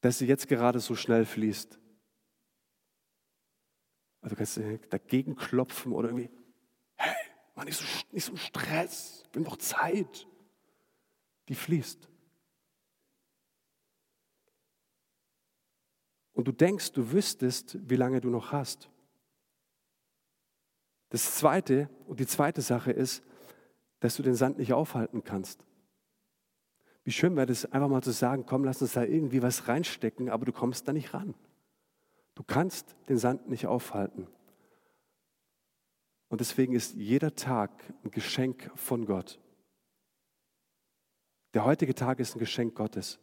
dass 0.00 0.16
sie 0.16 0.26
jetzt 0.26 0.48
gerade 0.48 0.80
so 0.80 0.94
schnell 0.94 1.26
fließt. 1.26 1.78
Also 4.22 4.34
du 4.34 4.36
kannst 4.38 4.58
dagegen 4.88 5.36
klopfen 5.36 5.92
oder 5.92 6.08
irgendwie, 6.08 6.30
hey, 6.94 7.14
mach 7.54 7.66
nicht 7.66 7.76
so, 7.76 7.84
nicht 8.12 8.24
so 8.24 8.34
Stress, 8.36 9.24
wir 9.30 9.40
haben 9.40 9.50
doch 9.50 9.58
Zeit. 9.58 10.26
Die 11.50 11.54
fließt. 11.54 12.08
Und 16.36 16.46
du 16.46 16.52
denkst, 16.52 16.92
du 16.92 17.12
wüsstest, 17.12 17.78
wie 17.88 17.96
lange 17.96 18.20
du 18.20 18.28
noch 18.28 18.52
hast. 18.52 18.90
Das 21.08 21.34
zweite 21.34 21.88
und 22.06 22.20
die 22.20 22.26
zweite 22.26 22.60
Sache 22.60 22.92
ist, 22.92 23.24
dass 24.00 24.16
du 24.16 24.22
den 24.22 24.34
Sand 24.34 24.58
nicht 24.58 24.74
aufhalten 24.74 25.24
kannst. 25.24 25.64
Wie 27.04 27.10
schön 27.10 27.36
wäre 27.36 27.46
das, 27.46 27.64
einfach 27.72 27.88
mal 27.88 28.02
zu 28.02 28.10
sagen, 28.10 28.44
komm, 28.44 28.64
lass 28.64 28.82
uns 28.82 28.92
da 28.92 29.02
irgendwie 29.02 29.40
was 29.40 29.66
reinstecken, 29.66 30.28
aber 30.28 30.44
du 30.44 30.52
kommst 30.52 30.86
da 30.86 30.92
nicht 30.92 31.14
ran. 31.14 31.34
Du 32.34 32.42
kannst 32.42 32.94
den 33.08 33.16
Sand 33.16 33.48
nicht 33.48 33.66
aufhalten. 33.66 34.26
Und 36.28 36.42
deswegen 36.42 36.74
ist 36.74 36.96
jeder 36.96 37.34
Tag 37.34 37.70
ein 38.04 38.10
Geschenk 38.10 38.70
von 38.74 39.06
Gott. 39.06 39.40
Der 41.54 41.64
heutige 41.64 41.94
Tag 41.94 42.20
ist 42.20 42.36
ein 42.36 42.40
Geschenk 42.40 42.74
Gottes. 42.74 43.18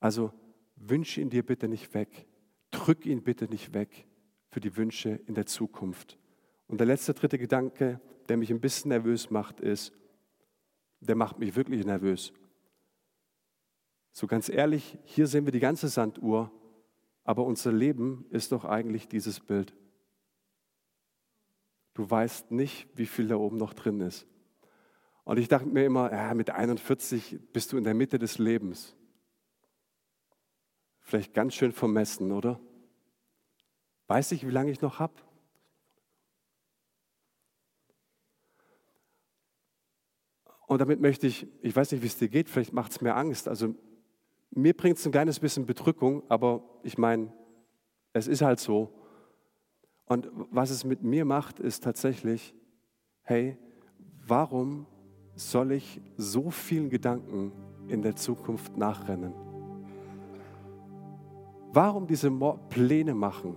Also 0.00 0.34
wünsche 0.80 1.20
ihn 1.20 1.30
dir 1.30 1.44
bitte 1.44 1.68
nicht 1.68 1.94
weg. 1.94 2.26
Drück 2.70 3.06
ihn 3.06 3.22
bitte 3.22 3.46
nicht 3.46 3.74
weg 3.74 4.06
für 4.50 4.60
die 4.60 4.76
Wünsche 4.76 5.20
in 5.26 5.34
der 5.34 5.46
Zukunft. 5.46 6.18
Und 6.66 6.78
der 6.78 6.86
letzte, 6.86 7.14
dritte 7.14 7.38
Gedanke, 7.38 8.00
der 8.28 8.36
mich 8.36 8.50
ein 8.50 8.60
bisschen 8.60 8.90
nervös 8.90 9.30
macht, 9.30 9.60
ist, 9.60 9.92
der 11.00 11.16
macht 11.16 11.38
mich 11.38 11.56
wirklich 11.56 11.84
nervös. 11.84 12.32
So 14.12 14.26
ganz 14.26 14.48
ehrlich, 14.48 14.98
hier 15.04 15.26
sehen 15.26 15.44
wir 15.46 15.52
die 15.52 15.60
ganze 15.60 15.88
Sanduhr, 15.88 16.50
aber 17.24 17.44
unser 17.44 17.72
Leben 17.72 18.26
ist 18.30 18.52
doch 18.52 18.64
eigentlich 18.64 19.08
dieses 19.08 19.40
Bild. 19.40 19.74
Du 21.94 22.08
weißt 22.08 22.50
nicht, 22.50 22.88
wie 22.94 23.06
viel 23.06 23.28
da 23.28 23.36
oben 23.36 23.56
noch 23.56 23.74
drin 23.74 24.00
ist. 24.00 24.26
Und 25.24 25.38
ich 25.38 25.48
dachte 25.48 25.68
mir 25.68 25.84
immer, 25.84 26.10
ja, 26.10 26.34
mit 26.34 26.50
41 26.50 27.38
bist 27.52 27.72
du 27.72 27.76
in 27.76 27.84
der 27.84 27.94
Mitte 27.94 28.18
des 28.18 28.38
Lebens. 28.38 28.96
Vielleicht 31.10 31.34
ganz 31.34 31.54
schön 31.54 31.72
vermessen, 31.72 32.30
oder? 32.30 32.60
Weiß 34.06 34.30
ich, 34.30 34.46
wie 34.46 34.52
lange 34.52 34.70
ich 34.70 34.80
noch 34.80 35.00
habe? 35.00 35.14
Und 40.68 40.80
damit 40.80 41.00
möchte 41.00 41.26
ich, 41.26 41.48
ich 41.62 41.74
weiß 41.74 41.90
nicht, 41.90 42.02
wie 42.02 42.06
es 42.06 42.16
dir 42.16 42.28
geht, 42.28 42.48
vielleicht 42.48 42.72
macht 42.72 42.92
es 42.92 43.00
mir 43.00 43.16
Angst. 43.16 43.48
Also 43.48 43.74
mir 44.50 44.72
bringt 44.72 44.98
es 44.98 45.04
ein 45.04 45.10
kleines 45.10 45.40
bisschen 45.40 45.66
Bedrückung, 45.66 46.22
aber 46.28 46.62
ich 46.84 46.96
meine, 46.96 47.32
es 48.12 48.28
ist 48.28 48.42
halt 48.42 48.60
so. 48.60 48.94
Und 50.04 50.30
was 50.52 50.70
es 50.70 50.84
mit 50.84 51.02
mir 51.02 51.24
macht, 51.24 51.58
ist 51.58 51.82
tatsächlich, 51.82 52.54
hey, 53.22 53.58
warum 54.28 54.86
soll 55.34 55.72
ich 55.72 56.00
so 56.16 56.52
vielen 56.52 56.88
Gedanken 56.88 57.50
in 57.88 58.00
der 58.00 58.14
Zukunft 58.14 58.76
nachrennen? 58.76 59.49
Warum 61.72 62.06
diese 62.06 62.30
Pläne 62.68 63.14
machen? 63.14 63.56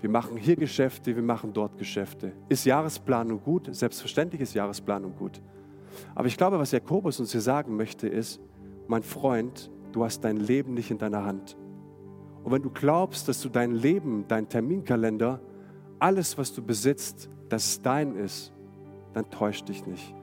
Wir 0.00 0.10
machen 0.10 0.36
hier 0.36 0.56
Geschäfte, 0.56 1.16
wir 1.16 1.22
machen 1.22 1.52
dort 1.52 1.78
Geschäfte. 1.78 2.32
Ist 2.50 2.66
Jahresplanung 2.66 3.42
gut? 3.42 3.74
Selbstverständlich 3.74 4.42
ist 4.42 4.52
Jahresplanung 4.52 5.16
gut. 5.16 5.40
Aber 6.14 6.26
ich 6.26 6.36
glaube, 6.36 6.58
was 6.58 6.72
Jakobus 6.72 7.20
uns 7.20 7.32
hier 7.32 7.40
sagen 7.40 7.74
möchte, 7.74 8.06
ist, 8.06 8.38
mein 8.86 9.02
Freund, 9.02 9.70
du 9.92 10.04
hast 10.04 10.20
dein 10.22 10.36
Leben 10.36 10.74
nicht 10.74 10.90
in 10.90 10.98
deiner 10.98 11.24
Hand. 11.24 11.56
Und 12.42 12.52
wenn 12.52 12.60
du 12.60 12.68
glaubst, 12.68 13.28
dass 13.28 13.40
du 13.40 13.48
dein 13.48 13.74
Leben, 13.74 14.26
dein 14.28 14.46
Terminkalender, 14.46 15.40
alles, 15.98 16.36
was 16.36 16.52
du 16.52 16.62
besitzt, 16.62 17.30
dass 17.48 17.64
es 17.64 17.82
dein 17.82 18.14
ist, 18.16 18.52
dann 19.14 19.30
täusch 19.30 19.64
dich 19.64 19.86
nicht. 19.86 20.14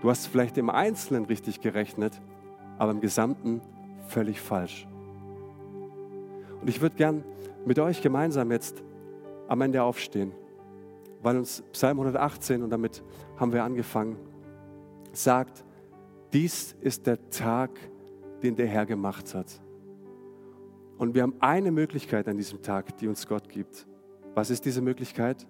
Du 0.00 0.08
hast 0.08 0.28
vielleicht 0.28 0.56
im 0.56 0.70
Einzelnen 0.70 1.26
richtig 1.26 1.60
gerechnet, 1.60 2.22
aber 2.78 2.92
im 2.92 3.00
Gesamten 3.00 3.60
völlig 4.06 4.40
falsch. 4.40 4.86
Und 6.60 6.68
ich 6.68 6.80
würde 6.80 6.96
gern 6.96 7.24
mit 7.64 7.78
euch 7.78 8.02
gemeinsam 8.02 8.50
jetzt 8.50 8.82
am 9.46 9.60
Ende 9.60 9.82
aufstehen, 9.82 10.32
weil 11.22 11.36
uns 11.36 11.62
Psalm 11.72 11.98
118, 11.98 12.62
und 12.62 12.70
damit 12.70 13.02
haben 13.36 13.52
wir 13.52 13.64
angefangen, 13.64 14.16
sagt, 15.12 15.64
dies 16.32 16.76
ist 16.80 17.06
der 17.06 17.30
Tag, 17.30 17.70
den 18.42 18.54
der 18.56 18.66
Herr 18.66 18.86
gemacht 18.86 19.34
hat. 19.34 19.60
Und 20.98 21.14
wir 21.14 21.22
haben 21.22 21.34
eine 21.40 21.70
Möglichkeit 21.70 22.28
an 22.28 22.36
diesem 22.36 22.60
Tag, 22.60 22.96
die 22.98 23.08
uns 23.08 23.26
Gott 23.26 23.48
gibt. 23.48 23.86
Was 24.34 24.50
ist 24.50 24.64
diese 24.64 24.80
Möglichkeit? 24.80 25.46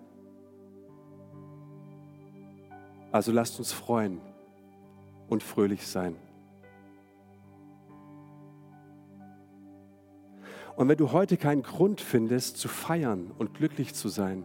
Also 3.11 3.33
lasst 3.33 3.59
uns 3.59 3.73
freuen 3.73 4.21
und 5.29 5.43
fröhlich 5.43 5.87
sein. 5.87 6.17
Und 10.79 10.89
wenn 10.89 10.97
du 10.97 11.11
heute 11.11 11.37
keinen 11.37 11.65
Grund 11.65 12.01
findest, 12.01 12.57
zu 12.57 12.69
feiern 12.69 13.33
und 13.37 13.53
glücklich 13.53 13.97
zu 13.97 14.09
sein, 14.09 14.45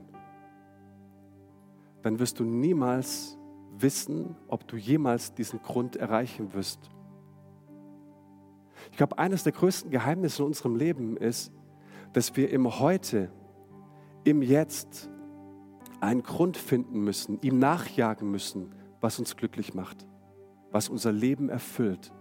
dann 2.01 2.17
wirst 2.17 2.39
du 2.39 2.43
niemals 2.43 3.37
wissen, 3.77 4.35
ob 4.47 4.67
du 4.67 4.75
jemals 4.75 5.35
diesen 5.35 5.61
Grund 5.61 5.95
erreichen 5.95 6.55
wirst. 6.55 6.89
Ich 8.89 8.97
glaube, 8.97 9.19
eines 9.19 9.43
der 9.43 9.51
größten 9.51 9.91
Geheimnisse 9.91 10.41
in 10.41 10.47
unserem 10.47 10.75
Leben 10.75 11.17
ist, 11.17 11.53
dass 12.13 12.35
wir 12.35 12.49
im 12.49 12.79
Heute, 12.79 13.31
im 14.23 14.41
Jetzt 14.41 15.11
einen 15.99 16.23
Grund 16.23 16.57
finden 16.57 17.03
müssen, 17.03 17.39
ihm 17.41 17.59
nachjagen 17.59 18.31
müssen, 18.31 18.73
was 19.01 19.19
uns 19.19 19.37
glücklich 19.37 19.75
macht, 19.75 20.07
was 20.71 20.89
unser 20.89 21.11
Leben 21.11 21.49
erfüllt. 21.49 22.11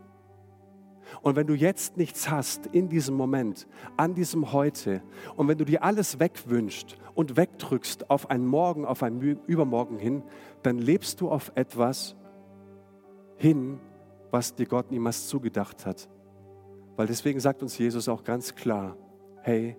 Und 1.21 1.37
wenn 1.37 1.47
du 1.47 1.55
jetzt 1.55 1.97
nichts 1.97 2.31
hast 2.31 2.67
in 2.67 2.89
diesem 2.89 3.15
Moment, 3.15 3.67
an 3.97 4.15
diesem 4.15 4.53
Heute, 4.53 5.03
und 5.37 5.49
wenn 5.49 5.59
du 5.59 5.65
dir 5.65 5.83
alles 5.83 6.19
wegwünschst 6.19 6.97
und 7.15 7.37
wegdrückst 7.37 8.11
auf 8.11 8.31
ein 8.31 8.47
Morgen, 8.47 8.85
auf 8.85 9.03
ein 9.03 9.21
Übermorgen 9.21 9.99
hin, 9.99 10.23
dann 10.63 10.79
lebst 10.79 11.21
du 11.21 11.31
auf 11.31 11.53
etwas 11.55 12.17
hin, 13.37 13.79
was 14.31 14.55
dir 14.55 14.67
Gott 14.67 14.91
niemals 14.91 15.29
zugedacht 15.29 15.85
hat. 15.85 16.09
Weil 16.97 17.07
deswegen 17.07 17.41
sagt 17.41 17.63
uns 17.63 17.77
Jesus 17.79 18.09
auch 18.09 18.25
ganz 18.25 18.55
klar, 18.55 18.97
hey, 19.43 19.77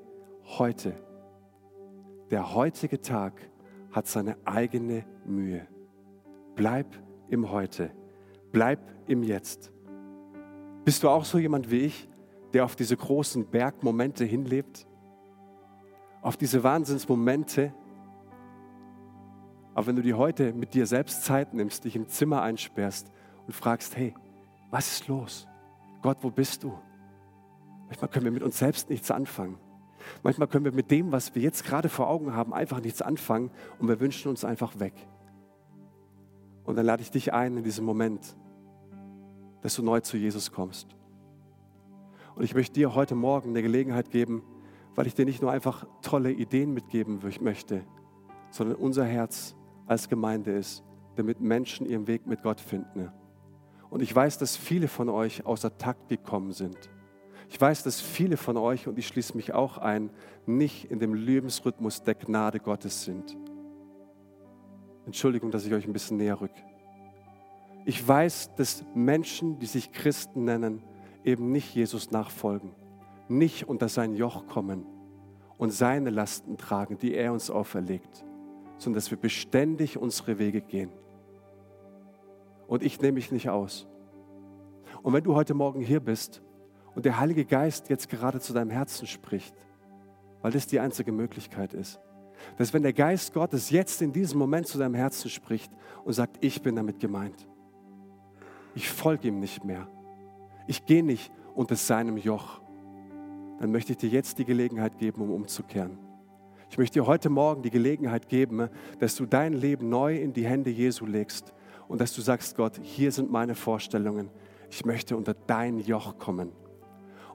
heute, 0.58 0.94
der 2.32 2.54
heutige 2.54 3.02
Tag 3.02 3.50
hat 3.92 4.08
seine 4.08 4.38
eigene 4.46 5.06
Mühe. 5.26 5.68
Bleib 6.56 6.88
im 7.30 7.52
Heute, 7.52 7.92
bleib 8.52 8.80
im 9.08 9.24
Jetzt. 9.24 9.72
Bist 10.86 11.04
du 11.04 11.10
auch 11.10 11.24
so 11.24 11.38
jemand 11.38 11.72
wie 11.72 11.80
ich, 11.80 12.10
der 12.52 12.66
auf 12.66 12.76
diese 12.76 12.98
großen 12.98 13.46
Bergmomente 13.46 14.26
hinlebt? 14.26 14.86
Auf 16.22 16.38
diese 16.38 16.64
Wahnsinnsmomente? 16.64 17.74
Aber 19.74 19.88
wenn 19.88 19.96
du 19.96 20.02
dir 20.02 20.18
heute 20.18 20.54
mit 20.54 20.74
dir 20.74 20.86
selbst 20.86 21.24
Zeit 21.24 21.54
nimmst, 21.54 21.86
dich 21.86 21.96
im 21.96 22.08
Zimmer 22.08 22.42
einsperrst 22.42 23.12
und 23.48 23.54
fragst, 23.54 23.96
hey, 23.96 24.14
was 24.72 24.92
ist 24.92 25.08
los? 25.08 25.48
Gott, 26.02 26.18
wo 26.22 26.30
bist 26.30 26.64
du? 26.64 26.78
Manchmal 27.88 28.10
können 28.10 28.26
wir 28.26 28.32
mit 28.32 28.44
uns 28.44 28.60
selbst 28.60 28.90
nichts 28.90 29.10
anfangen. 29.10 29.58
Manchmal 30.22 30.48
können 30.50 30.66
wir 30.66 30.74
mit 30.74 30.92
dem, 30.92 31.12
was 31.12 31.34
wir 31.34 31.42
jetzt 31.42 31.64
gerade 31.64 31.88
vor 31.88 32.10
Augen 32.10 32.34
haben, 32.34 32.54
einfach 32.54 32.82
nichts 32.82 33.02
anfangen 33.02 33.52
und 33.80 33.88
wir 33.88 34.00
wünschen 34.00 34.30
uns 34.30 34.44
einfach 34.44 34.80
weg. 34.80 34.94
Und 36.66 36.76
dann 36.76 36.86
lade 36.86 37.02
ich 37.02 37.12
dich 37.12 37.34
ein 37.34 37.58
in 37.58 37.64
diesem 37.64 37.86
Moment, 37.86 38.36
dass 39.64 39.76
du 39.76 39.82
neu 39.82 40.02
zu 40.02 40.18
Jesus 40.18 40.52
kommst. 40.52 40.90
Und 42.36 42.44
ich 42.44 42.54
möchte 42.54 42.74
dir 42.74 42.94
heute 42.94 43.16
Morgen 43.16 43.50
eine 43.50 43.62
Gelegenheit 43.62 44.12
geben, 44.12 44.44
weil 44.94 45.08
ich 45.08 45.16
dir 45.16 45.26
nicht 45.26 45.42
nur 45.42 45.52
einfach 45.52 45.88
tolle 46.02 46.32
Ideen 46.32 46.74
mitgeben 46.74 47.20
möchte, 47.42 47.84
sondern 48.52 48.76
unser 48.76 49.06
Herz 49.06 49.56
als 49.88 50.10
Gemeinde 50.10 50.52
ist, 50.52 50.84
damit 51.16 51.40
Menschen 51.40 51.86
ihren 51.86 52.08
Weg 52.08 52.28
mit 52.28 52.44
Gott 52.44 52.60
finden. 52.60 53.10
Und 53.90 54.02
ich 54.02 54.14
weiß, 54.14 54.38
dass 54.38 54.58
viele 54.58 54.88
von 54.88 55.10
euch 55.10 55.46
außer 55.46 55.78
Takt 55.78 56.10
gekommen 56.10 56.52
sind. 56.52 56.78
Ich 57.50 57.60
weiß, 57.60 57.84
dass 57.84 58.02
viele 58.02 58.38
von 58.38 58.58
euch, 58.58 58.88
und 58.88 58.98
ich 58.98 59.08
schließe 59.08 59.36
mich 59.38 59.54
auch 59.54 59.78
ein, 59.78 60.10
nicht 60.46 60.92
in 60.92 61.00
dem 61.00 61.14
Lebensrhythmus 61.14 62.02
der 62.02 62.16
Gnade 62.16 62.60
Gottes 62.60 63.06
sind. 63.06 63.38
Entschuldigung, 65.06 65.52
dass 65.52 65.66
ich 65.66 65.74
euch 65.74 65.86
ein 65.86 65.94
bisschen 65.94 66.18
näher 66.18 66.42
rücke. 66.42 66.73
Ich 67.86 68.06
weiß, 68.08 68.56
dass 68.56 68.86
Menschen, 68.94 69.60
die 69.60 69.66
sich 69.66 69.92
Christen 69.92 70.46
nennen, 70.46 70.84
eben 71.24 71.52
nicht 71.52 71.76
Jesus 71.76 72.12
nachfolgen, 72.12 72.72
nicht 73.28 73.68
unter 73.68 73.90
sein 73.90 74.14
Joch 74.14 74.48
kommen 74.48 74.86
und 75.58 75.72
seine 75.72 76.10
Lasten 76.10 76.58
tragen, 76.58 76.98
die 76.98 77.14
er 77.14 77.34
uns 77.34 77.50
auferlegt, 77.50 78.26
sondern 78.78 78.96
dass 78.96 79.12
wir 79.12 79.18
beständig 79.18 79.98
unsere 79.98 80.40
Wege 80.40 80.62
gehen. 80.62 80.92
Und 82.68 82.84
ich 82.84 83.02
nehme 83.02 83.14
mich 83.14 83.32
nicht 83.32 83.50
aus. 83.50 83.88
Und 85.02 85.14
wenn 85.14 85.24
du 85.24 85.36
heute 85.36 85.54
Morgen 85.54 85.82
hier 85.82 86.00
bist 86.00 86.42
und 86.96 87.06
der 87.06 87.20
Heilige 87.20 87.46
Geist 87.46 87.90
jetzt 87.90 88.10
gerade 88.10 88.40
zu 88.40 88.54
deinem 88.54 88.70
Herzen 88.70 89.08
spricht, 89.08 89.56
weil 90.42 90.52
das 90.52 90.68
die 90.68 90.80
einzige 90.80 91.12
Möglichkeit 91.12 91.74
ist, 91.74 92.00
dass 92.58 92.74
wenn 92.74 92.84
der 92.84 92.94
Geist 92.94 93.34
Gottes 93.34 93.70
jetzt 93.70 94.02
in 94.02 94.12
diesem 94.12 94.40
Moment 94.40 94.68
zu 94.68 94.78
deinem 94.78 94.96
Herzen 94.96 95.30
spricht 95.30 95.72
und 96.04 96.14
sagt, 96.14 96.38
ich 96.42 96.62
bin 96.62 96.76
damit 96.76 97.00
gemeint, 97.00 97.48
ich 98.76 98.90
folge 98.90 99.28
ihm 99.28 99.40
nicht 99.40 99.64
mehr, 99.64 99.88
ich 100.68 100.86
gehe 100.86 101.04
nicht 101.04 101.32
unter 101.56 101.76
seinem 101.76 102.18
Joch, 102.18 102.62
dann 103.60 103.72
möchte 103.72 103.94
ich 103.94 103.98
dir 103.98 104.10
jetzt 104.10 104.40
die 104.40 104.46
Gelegenheit 104.46 104.98
geben, 104.98 105.22
um 105.22 105.32
umzukehren. 105.32 105.98
Ich 106.70 106.78
möchte 106.78 107.00
dir 107.00 107.06
heute 107.06 107.30
Morgen 107.30 107.62
die 107.62 107.70
Gelegenheit 107.70 108.28
geben, 108.28 108.68
dass 109.00 109.16
du 109.16 109.28
dein 109.28 109.54
Leben 109.54 109.90
neu 109.90 110.18
in 110.18 110.34
die 110.34 110.46
Hände 110.46 110.72
Jesu 110.72 111.06
legst 111.06 111.54
und 111.88 112.02
dass 112.02 112.14
du 112.14 112.22
sagst, 112.22 112.56
Gott, 112.56 112.80
hier 112.82 113.12
sind 113.12 113.32
meine 113.32 113.54
Vorstellungen. 113.54 114.32
Ich 114.72 114.84
möchte 114.84 115.16
unter 115.16 115.36
dein 115.36 115.80
Joch 115.80 116.18
kommen. 116.18 116.52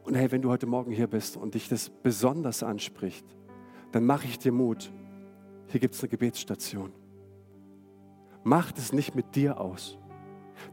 Und 0.02 0.14
hey, 0.14 0.32
wenn 0.32 0.42
du 0.42 0.50
heute 0.50 0.66
Morgen 0.66 0.90
hier 0.90 1.06
bist 1.06 1.36
und 1.36 1.54
dich 1.54 1.68
das 1.68 1.88
besonders 1.88 2.62
anspricht, 2.64 3.24
dann 3.92 4.04
mache 4.04 4.26
ich 4.26 4.38
dir 4.38 4.52
Mut. 4.52 4.90
Hier 5.68 5.80
gibt 5.80 5.94
es 5.94 6.00
eine 6.00 6.08
Gebetsstation. 6.08 6.92
Mach 8.42 8.72
es 8.76 8.92
nicht 8.92 9.14
mit 9.14 9.36
dir 9.36 9.60
aus. 9.60 9.98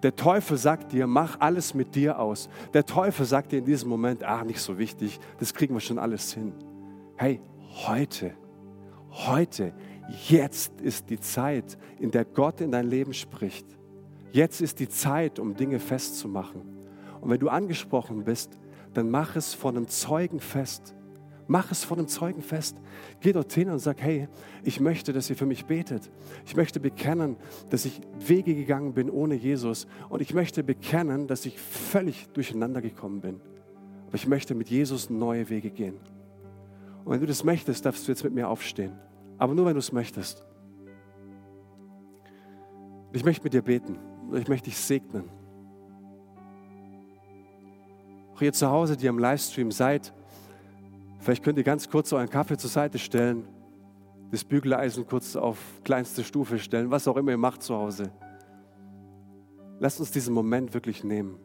Der 0.03 0.15
Teufel 0.15 0.57
sagt 0.57 0.91
dir, 0.91 1.07
mach 1.07 1.39
alles 1.39 1.73
mit 1.73 1.95
dir 1.95 2.19
aus. 2.19 2.49
Der 2.73 2.85
Teufel 2.85 3.25
sagt 3.25 3.51
dir 3.51 3.59
in 3.59 3.65
diesem 3.65 3.89
Moment, 3.89 4.23
ach, 4.23 4.43
nicht 4.43 4.59
so 4.59 4.77
wichtig, 4.77 5.19
das 5.39 5.53
kriegen 5.53 5.73
wir 5.73 5.81
schon 5.81 5.99
alles 5.99 6.33
hin. 6.33 6.53
Hey, 7.15 7.41
heute, 7.87 8.33
heute, 9.09 9.73
jetzt 10.27 10.81
ist 10.81 11.09
die 11.09 11.19
Zeit, 11.19 11.77
in 11.99 12.11
der 12.11 12.25
Gott 12.25 12.61
in 12.61 12.71
dein 12.71 12.87
Leben 12.87 13.13
spricht. 13.13 13.65
Jetzt 14.31 14.61
ist 14.61 14.79
die 14.79 14.89
Zeit, 14.89 15.39
um 15.39 15.55
Dinge 15.55 15.79
festzumachen. 15.79 16.61
Und 17.21 17.29
wenn 17.29 17.39
du 17.39 17.49
angesprochen 17.49 18.23
bist, 18.23 18.57
dann 18.93 19.09
mach 19.09 19.35
es 19.35 19.53
von 19.53 19.77
einem 19.77 19.87
Zeugen 19.87 20.39
fest. 20.39 20.94
Mach 21.47 21.71
es 21.71 21.83
vor 21.83 21.97
einem 21.97 22.07
Zeugen 22.07 22.41
fest. 22.41 22.75
Geh 23.19 23.31
dorthin 23.31 23.69
und 23.69 23.79
sag, 23.79 24.01
hey, 24.01 24.27
ich 24.63 24.79
möchte, 24.79 25.13
dass 25.13 25.29
ihr 25.29 25.35
für 25.35 25.45
mich 25.45 25.65
betet. 25.65 26.09
Ich 26.45 26.55
möchte 26.55 26.79
bekennen, 26.79 27.37
dass 27.69 27.85
ich 27.85 28.01
Wege 28.19 28.55
gegangen 28.55 28.93
bin 28.93 29.09
ohne 29.09 29.35
Jesus. 29.35 29.85
Und 30.09 30.21
ich 30.21 30.33
möchte 30.33 30.63
bekennen, 30.63 31.27
dass 31.27 31.45
ich 31.45 31.59
völlig 31.59 32.27
durcheinander 32.29 32.81
gekommen 32.81 33.21
bin. 33.21 33.41
Aber 34.07 34.15
ich 34.15 34.27
möchte 34.27 34.55
mit 34.55 34.69
Jesus 34.69 35.09
neue 35.09 35.49
Wege 35.49 35.69
gehen. 35.69 35.99
Und 37.03 37.13
wenn 37.13 37.19
du 37.19 37.27
das 37.27 37.43
möchtest, 37.43 37.85
darfst 37.85 38.07
du 38.07 38.11
jetzt 38.11 38.23
mit 38.23 38.33
mir 38.33 38.49
aufstehen. 38.49 38.93
Aber 39.37 39.53
nur, 39.53 39.67
wenn 39.67 39.73
du 39.73 39.79
es 39.79 39.91
möchtest. 39.91 40.43
Ich 43.13 43.23
möchte 43.23 43.43
mit 43.43 43.53
dir 43.53 43.61
beten. 43.61 43.99
Ich 44.33 44.47
möchte 44.47 44.65
dich 44.65 44.77
segnen. 44.77 45.29
Auch 48.33 48.41
ihr 48.41 48.51
zu 48.51 48.67
Hause, 48.69 48.97
die 48.97 49.07
am 49.07 49.19
Livestream 49.19 49.71
seid, 49.71 50.11
Vielleicht 51.25 51.43
könnt 51.43 51.57
ihr 51.57 51.63
ganz 51.63 51.89
kurz 51.89 52.13
euren 52.13 52.29
Kaffee 52.29 52.55
zur 52.55 52.69
Seite 52.69 52.99
stellen, 52.99 53.47
das 54.29 54.43
Bügeleisen 54.43 55.07
kurz 55.07 55.35
auf 55.35 55.57
kleinste 55.83 56.23
Stufe 56.23 56.59
stellen, 56.59 56.91
was 56.91 57.07
auch 57.07 57.17
immer 57.17 57.31
ihr 57.31 57.37
macht 57.37 57.63
zu 57.63 57.73
Hause. 57.73 58.11
Lasst 59.79 59.99
uns 59.99 60.11
diesen 60.11 60.35
Moment 60.35 60.75
wirklich 60.75 61.03
nehmen. 61.03 61.39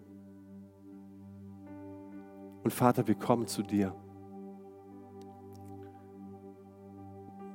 Und 2.63 2.75
Vater, 2.75 3.09
wir 3.09 3.15
kommen 3.15 3.47
zu 3.47 3.63
dir, 3.63 3.95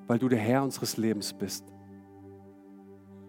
weil 0.07 0.17
du 0.17 0.27
der 0.27 0.39
Herr 0.39 0.63
unseres 0.63 0.97
Lebens 0.97 1.31
bist. 1.31 1.71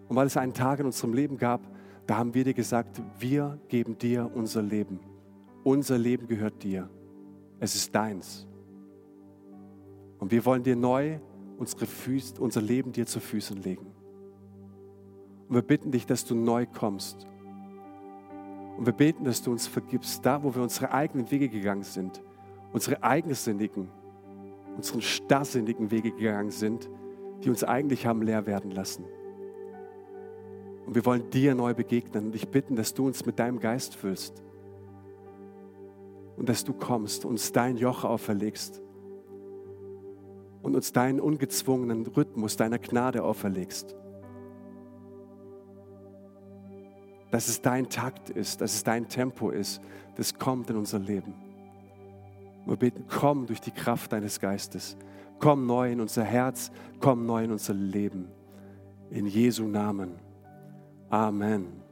Und 0.07 0.15
weil 0.15 0.25
es 0.25 0.37
einen 0.37 0.55
Tag 0.55 0.79
in 0.79 0.87
unserem 0.87 1.13
Leben 1.13 1.37
gab, 1.37 1.61
da 2.07 2.17
haben 2.17 2.33
wir 2.33 2.43
dir 2.43 2.55
gesagt, 2.55 2.99
wir 3.19 3.59
geben 3.67 3.99
dir 3.99 4.31
unser 4.33 4.63
Leben. 4.63 4.99
Unser 5.63 5.99
Leben 5.99 6.25
gehört 6.25 6.63
dir. 6.63 6.89
Es 7.59 7.75
ist 7.75 7.93
deins. 7.93 8.47
Und 10.19 10.31
wir 10.31 10.45
wollen 10.45 10.63
dir 10.63 10.75
neu 10.75 11.19
unsere 11.57 11.85
Füße, 11.85 12.39
unser 12.39 12.61
Leben 12.61 12.91
dir 12.91 13.05
zu 13.05 13.19
Füßen 13.19 13.61
legen. 13.61 13.87
Und 15.47 15.55
wir 15.55 15.61
bitten 15.61 15.91
dich, 15.91 16.05
dass 16.05 16.25
du 16.25 16.35
neu 16.35 16.65
kommst. 16.65 17.27
Und 18.77 18.85
wir 18.85 18.93
beten, 18.93 19.23
dass 19.23 19.41
du 19.41 19.51
uns 19.51 19.65
vergibst, 19.65 20.25
da 20.25 20.43
wo 20.43 20.53
wir 20.53 20.61
unsere 20.61 20.91
eigenen 20.91 21.29
Wege 21.31 21.49
gegangen 21.49 21.83
sind, 21.83 22.21
unsere 22.73 23.01
eigensinnigen, 23.03 23.89
unseren 24.75 25.01
starrsinnigen 25.01 25.89
Wege 25.89 26.11
gegangen 26.11 26.51
sind, 26.51 26.89
die 27.43 27.49
uns 27.49 27.63
eigentlich 27.63 28.05
haben 28.05 28.21
leer 28.21 28.45
werden 28.45 28.71
lassen. 28.71 29.05
Und 30.85 30.95
wir 30.95 31.05
wollen 31.05 31.29
dir 31.31 31.55
neu 31.55 31.73
begegnen 31.73 32.27
und 32.27 32.31
dich 32.33 32.47
bitten, 32.47 32.75
dass 32.75 32.93
du 32.93 33.07
uns 33.07 33.25
mit 33.25 33.39
deinem 33.39 33.59
Geist 33.59 33.95
füllst 33.95 34.43
und 36.37 36.47
dass 36.47 36.63
du 36.63 36.73
kommst, 36.73 37.25
uns 37.25 37.51
dein 37.51 37.77
Joch 37.77 38.03
auferlegst 38.03 38.81
und 40.67 40.75
uns 40.75 40.91
deinen 40.91 41.21
ungezwungenen 41.21 42.05
Rhythmus 42.05 42.57
deiner 42.57 42.77
Gnade 42.77 43.23
auferlegst. 43.23 43.95
Dass 47.31 47.47
es 47.47 47.61
dein 47.61 47.87
Takt 47.87 48.29
ist, 48.29 48.59
dass 48.59 48.73
es 48.73 48.83
dein 48.83 49.07
Tempo 49.07 49.49
ist, 49.49 49.81
das 50.17 50.37
kommt 50.37 50.69
in 50.69 50.75
unser 50.75 50.99
Leben. 50.99 51.33
Wir 52.65 52.75
beten, 52.75 53.05
komm 53.07 53.45
durch 53.45 53.61
die 53.61 53.71
Kraft 53.71 54.11
deines 54.11 54.41
Geistes. 54.41 54.97
Komm 55.39 55.65
neu 55.67 55.89
in 55.89 56.01
unser 56.01 56.25
Herz, 56.25 56.69
komm 56.99 57.25
neu 57.25 57.45
in 57.45 57.51
unser 57.51 57.73
Leben. 57.73 58.27
In 59.09 59.25
Jesu 59.25 59.63
Namen. 59.63 60.19
Amen. 61.09 61.86